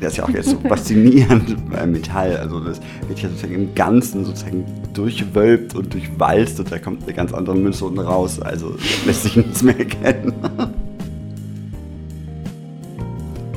[0.00, 2.36] Das ist ja auch jetzt so faszinierend beim Metall.
[2.36, 7.14] Also das wird ja sozusagen im Ganzen sozusagen durchwölbt und durchwalzt und da kommt eine
[7.14, 8.38] ganz andere Münze unten raus.
[8.38, 10.34] Also lässt sich nichts mehr erkennen.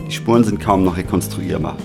[0.07, 1.75] Die Spuren sind kaum noch rekonstruierbar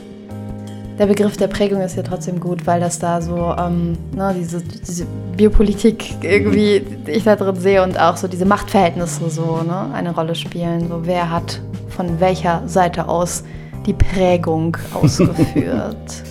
[0.98, 4.62] der Begriff der Prägung ist ja trotzdem gut, weil das da so, ähm, ne, diese,
[4.62, 10.14] diese Biopolitik irgendwie ich da drin sehe und auch so diese Machtverhältnisse so ne, eine
[10.14, 10.88] Rolle spielen.
[10.88, 13.42] So wer hat von welcher Seite aus
[13.86, 16.22] die Prägung ausgeführt.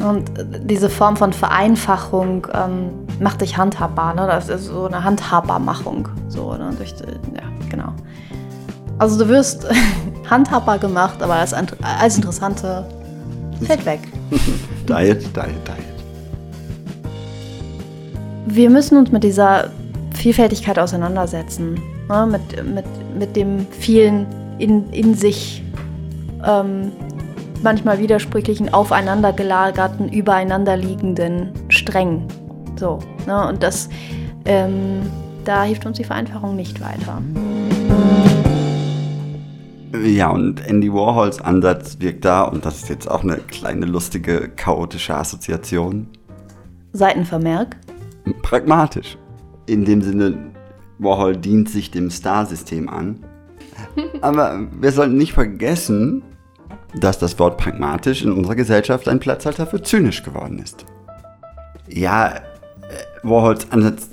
[0.00, 0.30] und
[0.64, 2.90] diese Form von Vereinfachung ähm,
[3.20, 4.14] macht dich handhabbar.
[4.14, 4.26] Ne?
[4.26, 6.08] Das ist so eine Handhabbarmachung.
[6.28, 6.70] So, ne?
[6.76, 7.92] Durch, ja, genau.
[8.98, 9.66] Also du wirst
[10.30, 12.84] handhabbar gemacht, aber als, als interessante
[13.66, 14.00] Fällt weg.
[14.88, 15.92] diet, Diet, Diet.
[18.46, 19.70] Wir müssen uns mit dieser
[20.14, 21.80] Vielfältigkeit auseinandersetzen.
[22.08, 22.26] Ne?
[22.26, 22.84] Mit, mit,
[23.18, 24.26] mit dem vielen
[24.58, 25.62] in, in sich
[26.46, 26.92] ähm,
[27.62, 32.26] manchmal widersprüchlichen, aufeinandergelagerten, übereinanderliegenden Strängen.
[32.76, 33.48] So, ne?
[33.48, 33.88] Und das,
[34.44, 35.02] ähm,
[35.44, 37.22] da hilft uns die Vereinfachung nicht weiter.
[40.00, 44.48] Ja, und Andy Warhols Ansatz wirkt da, und das ist jetzt auch eine kleine lustige,
[44.48, 46.08] chaotische Assoziation.
[46.92, 47.76] Seitenvermerk?
[48.42, 49.18] Pragmatisch.
[49.66, 50.52] In dem Sinne,
[50.98, 53.20] Warhol dient sich dem Star-System an.
[54.22, 56.22] Aber wir sollten nicht vergessen,
[56.94, 60.86] dass das Wort pragmatisch in unserer Gesellschaft ein Platzhalter für zynisch geworden ist.
[61.88, 62.40] Ja, äh,
[63.22, 64.08] Warhols Ansatz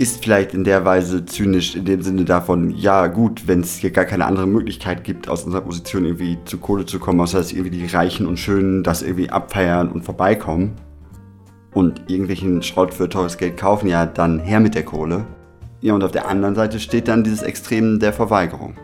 [0.00, 3.90] ist vielleicht in der Weise zynisch in dem Sinne davon, ja gut, wenn es hier
[3.90, 7.52] gar keine andere Möglichkeit gibt, aus unserer Position irgendwie zu Kohle zu kommen, außer dass
[7.52, 10.72] irgendwie die Reichen und Schönen das irgendwie abfeiern und vorbeikommen
[11.74, 15.26] und irgendwelchen Schrott für teures Geld kaufen, ja dann her mit der Kohle.
[15.82, 18.78] Ja, und auf der anderen Seite steht dann dieses Extrem der Verweigerung.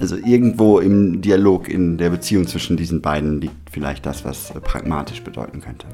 [0.00, 5.22] Also irgendwo im Dialog in der Beziehung zwischen diesen beiden liegt vielleicht das, was pragmatisch
[5.22, 5.86] bedeuten könnte.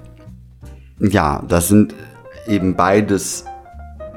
[0.98, 1.94] Ja, das sind
[2.48, 3.44] eben beides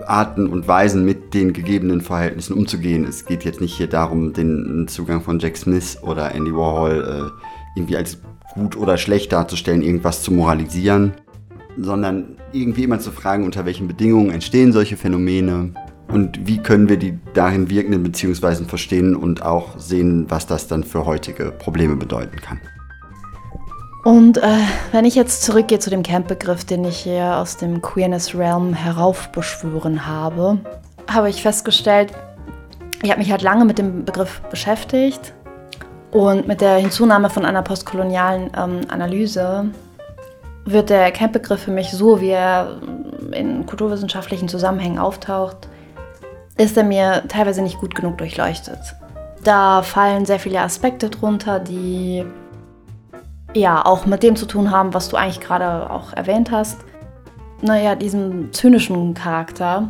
[0.07, 3.05] Arten und Weisen mit den gegebenen Verhältnissen umzugehen.
[3.05, 7.79] Es geht jetzt nicht hier darum, den Zugang von Jack Smith oder Andy Warhol äh,
[7.79, 8.19] irgendwie als
[8.53, 11.13] gut oder schlecht darzustellen, irgendwas zu moralisieren,
[11.77, 15.73] sondern irgendwie immer zu fragen, unter welchen Bedingungen entstehen solche Phänomene
[16.07, 20.83] und wie können wir die darin wirkenden Beziehungsweisen verstehen und auch sehen, was das dann
[20.83, 22.59] für heutige Probleme bedeuten kann.
[24.09, 24.57] Und äh,
[24.91, 30.57] wenn ich jetzt zurückgehe zu dem Camp-Begriff, den ich hier aus dem Queerness-Realm heraufbeschwören habe,
[31.07, 32.11] habe ich festgestellt,
[33.03, 35.35] ich habe mich halt lange mit dem Begriff beschäftigt
[36.09, 39.69] und mit der Hinzunahme von einer postkolonialen ähm, Analyse
[40.65, 42.81] wird der Camp-Begriff für mich so, wie er
[43.31, 45.67] in kulturwissenschaftlichen Zusammenhängen auftaucht,
[46.57, 48.79] ist er mir teilweise nicht gut genug durchleuchtet.
[49.43, 52.25] Da fallen sehr viele Aspekte drunter, die
[53.53, 56.79] ja auch mit dem zu tun haben, was du eigentlich gerade auch erwähnt hast.
[57.61, 59.89] Naja, diesem zynischen Charakter.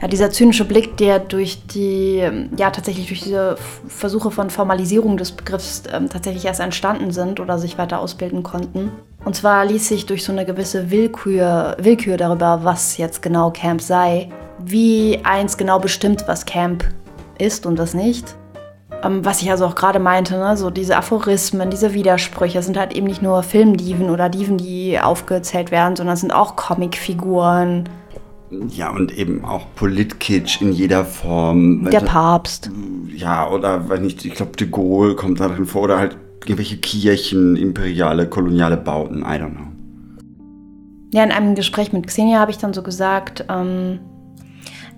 [0.00, 2.18] Ja, dieser zynische Blick, der durch die,
[2.56, 3.56] ja, tatsächlich durch diese
[3.86, 8.90] Versuche von Formalisierung des Begriffs ähm, tatsächlich erst entstanden sind oder sich weiter ausbilden konnten.
[9.24, 13.80] Und zwar ließ sich durch so eine gewisse Willkür, Willkür darüber, was jetzt genau Camp
[13.80, 16.84] sei, wie eins genau bestimmt, was Camp
[17.38, 18.34] ist und was nicht.
[19.04, 20.56] Ähm, was ich also auch gerade meinte, ne?
[20.56, 25.70] so diese Aphorismen, diese Widersprüche sind halt eben nicht nur Filmdiven oder Diven, die aufgezählt
[25.70, 27.88] werden, sondern es sind auch Comicfiguren.
[28.68, 31.88] Ja, und eben auch Politkitsch in jeder Form.
[31.90, 32.70] Der Papst.
[33.14, 36.76] Ja, oder wenn ich, ich glaube, de Gaulle kommt da drin vor, oder halt irgendwelche
[36.76, 39.66] Kirchen, imperiale, koloniale Bauten, I don't know.
[41.12, 44.00] Ja, in einem Gespräch mit Xenia habe ich dann so gesagt, ähm,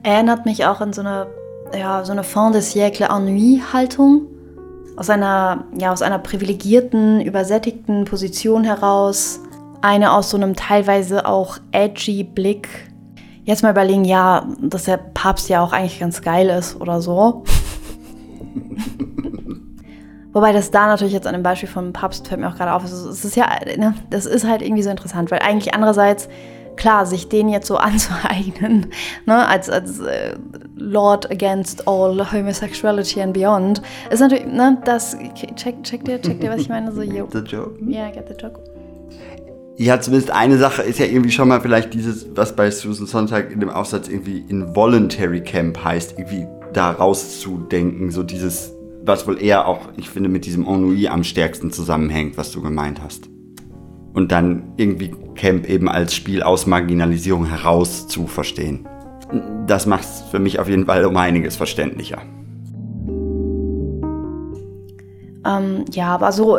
[0.02, 1.26] erinnert mich auch an so eine
[1.75, 4.27] ja, so eine Fin de siècle Ennui-Haltung.
[4.97, 9.41] Aus einer, ja, aus einer privilegierten, übersättigten Position heraus.
[9.83, 12.69] Eine aus so einem teilweise auch edgy Blick.
[13.45, 17.45] Jetzt mal überlegen, ja, dass der Papst ja auch eigentlich ganz geil ist oder so.
[20.33, 22.85] Wobei das da natürlich jetzt an dem Beispiel vom Papst fällt mir auch gerade auf.
[22.85, 22.93] Es
[23.25, 26.29] ist ja, ne, das ist halt irgendwie so interessant, weil eigentlich andererseits
[26.77, 28.93] klar, sich den jetzt so anzueignen,
[29.27, 30.37] ne, als, als äh,
[30.77, 36.51] Lord against all homosexuality and beyond, ist natürlich, ne, das, check, check dir, check dir,
[36.51, 37.29] was ich meine, so, yo.
[37.33, 37.79] The joke?
[37.85, 38.61] Yeah, get the joke.
[39.79, 43.51] Ja, zumindest eine Sache ist ja irgendwie schon mal vielleicht dieses, was bei Susan Sonntag
[43.53, 48.72] in dem Aufsatz irgendwie Involuntary Camp heißt, irgendwie da rauszudenken, so dieses,
[49.05, 53.03] was wohl eher auch, ich finde, mit diesem Ennui am stärksten zusammenhängt, was du gemeint
[53.03, 53.29] hast
[54.17, 58.89] und dann irgendwie Camp eben als Spiel aus Marginalisierung heraus zu verstehen.
[59.67, 62.23] Das macht es für mich auf jeden Fall um einiges verständlicher.
[65.45, 66.59] Ähm, ja, aber so,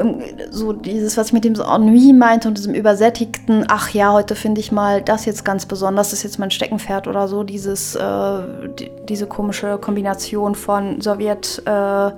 [0.51, 4.61] so dieses, was ich mit dem Ennui meinte und diesem übersättigten, ach ja, heute finde
[4.61, 8.39] ich mal das jetzt ganz besonders, das ist jetzt mein Steckenpferd oder so, dieses, äh,
[8.79, 12.11] die, diese komische Kombination von Sowjet, äh,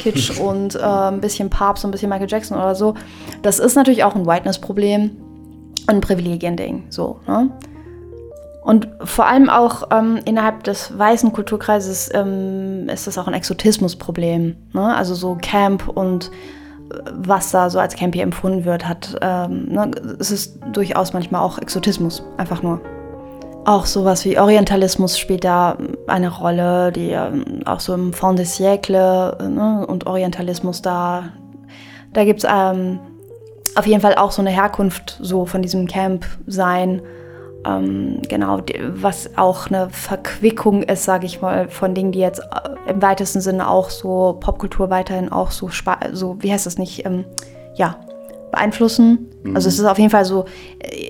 [0.00, 2.94] Kitsch und äh, ein bisschen Papst und ein bisschen Michael Jackson oder so.
[3.42, 5.10] Das ist natürlich auch ein Whiteness-Problem
[5.88, 6.86] und ein Privilegien-Ding.
[6.90, 7.50] So, ne?
[8.62, 14.56] Und vor allem auch ähm, innerhalb des weißen Kulturkreises ähm, ist das auch ein Exotismus-Problem.
[14.72, 14.94] Ne?
[14.94, 16.30] Also so Camp und
[16.92, 19.90] äh, was da so als Camp hier empfunden wird, hat, ähm, ne?
[20.18, 22.80] es ist durchaus manchmal auch Exotismus, einfach nur.
[23.64, 28.56] Auch sowas wie Orientalismus spielt da eine Rolle, die ähm, auch so im Fond des
[28.56, 31.24] Siècle ne, und Orientalismus da,
[32.12, 33.00] da gibt es ähm,
[33.74, 37.02] auf jeden Fall auch so eine Herkunft so von diesem Camp sein.
[37.66, 38.60] Ähm, genau,
[38.94, 43.42] was auch eine Verquickung ist, sage ich mal, von Dingen, die jetzt äh, im weitesten
[43.42, 45.68] Sinne auch so Popkultur weiterhin auch so,
[46.12, 47.26] so wie heißt das nicht, ähm,
[47.74, 47.96] ja,
[48.50, 49.30] beeinflussen.
[49.42, 49.56] Mhm.
[49.56, 50.44] Also es ist auf jeden Fall so,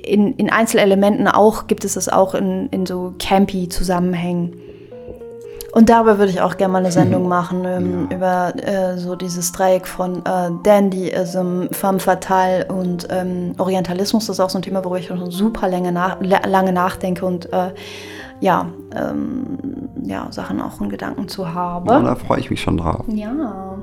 [0.04, 4.54] in, in Einzelelementen auch, gibt es das auch in, in so campy Zusammenhängen.
[5.72, 8.16] Und darüber würde ich auch gerne mal eine Sendung machen, ähm, ja.
[8.16, 14.26] über äh, so dieses Dreieck von äh, Dandyism, Femme Fatale und ähm, Orientalismus.
[14.26, 17.52] Das ist auch so ein Thema, worüber ich schon super lange, nach, lange nachdenke und
[17.52, 17.72] äh,
[18.40, 18.66] ja,
[18.96, 19.58] ähm,
[20.02, 21.92] ja, Sachen auch in Gedanken zu habe.
[21.92, 23.04] Ja, da freue ich mich schon drauf.
[23.08, 23.78] Ja.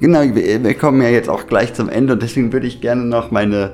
[0.00, 3.30] Genau, wir, kommen ja jetzt auch gleich zum Ende und deswegen würde ich gerne noch
[3.30, 3.72] meine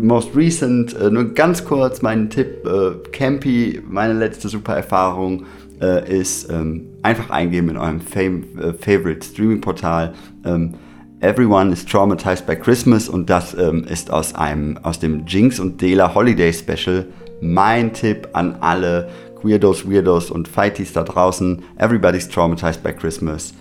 [0.00, 5.44] most recent, äh, nur ganz kurz meinen Tipp, äh, Campy, meine letzte super Erfahrung
[5.82, 10.14] äh, ist, ähm, einfach eingeben in eurem Favorite Streaming Portal.
[10.46, 10.72] Ähm,
[11.20, 15.82] Everyone is Traumatized by Christmas und das ähm, ist aus einem, aus dem Jinx und
[15.82, 17.04] Dela Holiday Special
[17.42, 19.10] mein Tipp an alle
[19.42, 21.62] Queerdos, Weirdos und Fighties da draußen.
[21.76, 23.52] Everybody's Traumatized by Christmas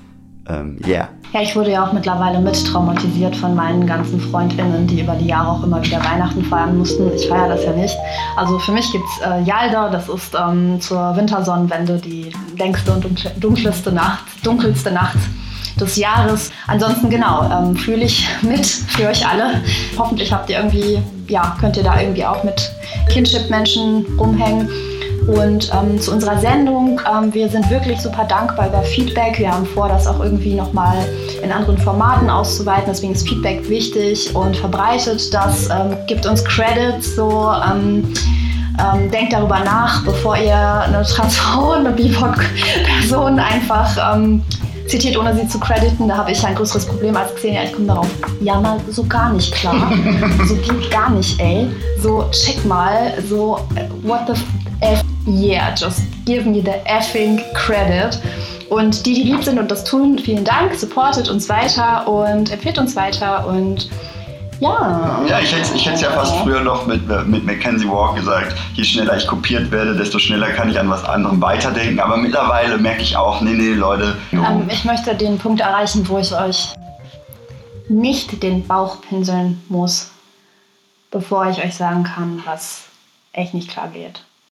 [0.85, 1.09] yeah.
[1.33, 5.27] Ja, ich wurde ja auch mittlerweile mit traumatisiert von meinen ganzen FreundInnen, die über die
[5.27, 7.11] Jahre auch immer wieder Weihnachten feiern mussten.
[7.13, 7.95] Ich feiere das ja nicht.
[8.37, 13.05] Also für mich gibt es äh, Yalda, das ist ähm, zur Wintersonnenwende die längste und
[13.39, 15.17] dunkelste Nacht, dunkelste Nacht
[15.79, 16.49] des Jahres.
[16.65, 19.61] Ansonsten genau, ähm, fühle ich mit für euch alle.
[19.97, 22.71] Hoffentlich habt ihr irgendwie, ja, könnt ihr da irgendwie auch mit
[23.09, 24.69] Kinship-Menschen rumhängen.
[25.27, 29.37] Und ähm, zu unserer Sendung, ähm, wir sind wirklich super dankbar über Feedback.
[29.37, 30.95] Wir haben vor, das auch irgendwie nochmal
[31.43, 32.85] in anderen Formaten auszuweiten.
[32.87, 38.13] Deswegen ist Feedback wichtig und verbreitet das, ähm, gibt uns Credits, so ähm,
[38.79, 44.43] ähm, denkt darüber nach, bevor ihr eine Transfrau, eine BIPOC-Person einfach ähm,
[44.87, 46.07] zitiert, ohne sie zu crediten.
[46.07, 47.63] Da habe ich ein größeres Problem als Xenia.
[47.63, 48.07] Ich komme darauf.
[48.39, 49.91] Ja, mal so gar nicht klar.
[50.47, 51.67] so geht gar nicht, ey.
[52.01, 53.13] So, check mal.
[53.27, 53.59] So,
[54.03, 54.33] what the
[54.81, 58.19] F yeah, just give me the effing credit.
[58.69, 62.77] Und die, die lieb sind und das tun, vielen Dank, supportet uns weiter und empfiehlt
[62.77, 63.89] uns weiter und
[64.59, 65.21] ja.
[65.27, 68.83] Ja, ich hätte ich es ja fast früher noch mit, mit Mackenzie Walk gesagt, je
[68.83, 71.99] schneller ich kopiert werde, desto schneller kann ich an was anderem weiterdenken.
[71.99, 74.17] Aber mittlerweile merke ich auch, nee, nee, Leute.
[74.31, 74.43] No.
[74.43, 76.73] Ähm, ich möchte den Punkt erreichen, wo ich euch
[77.87, 80.09] nicht den Bauch pinseln muss,
[81.11, 82.85] bevor ich euch sagen kann, was
[83.33, 84.23] echt nicht klar geht.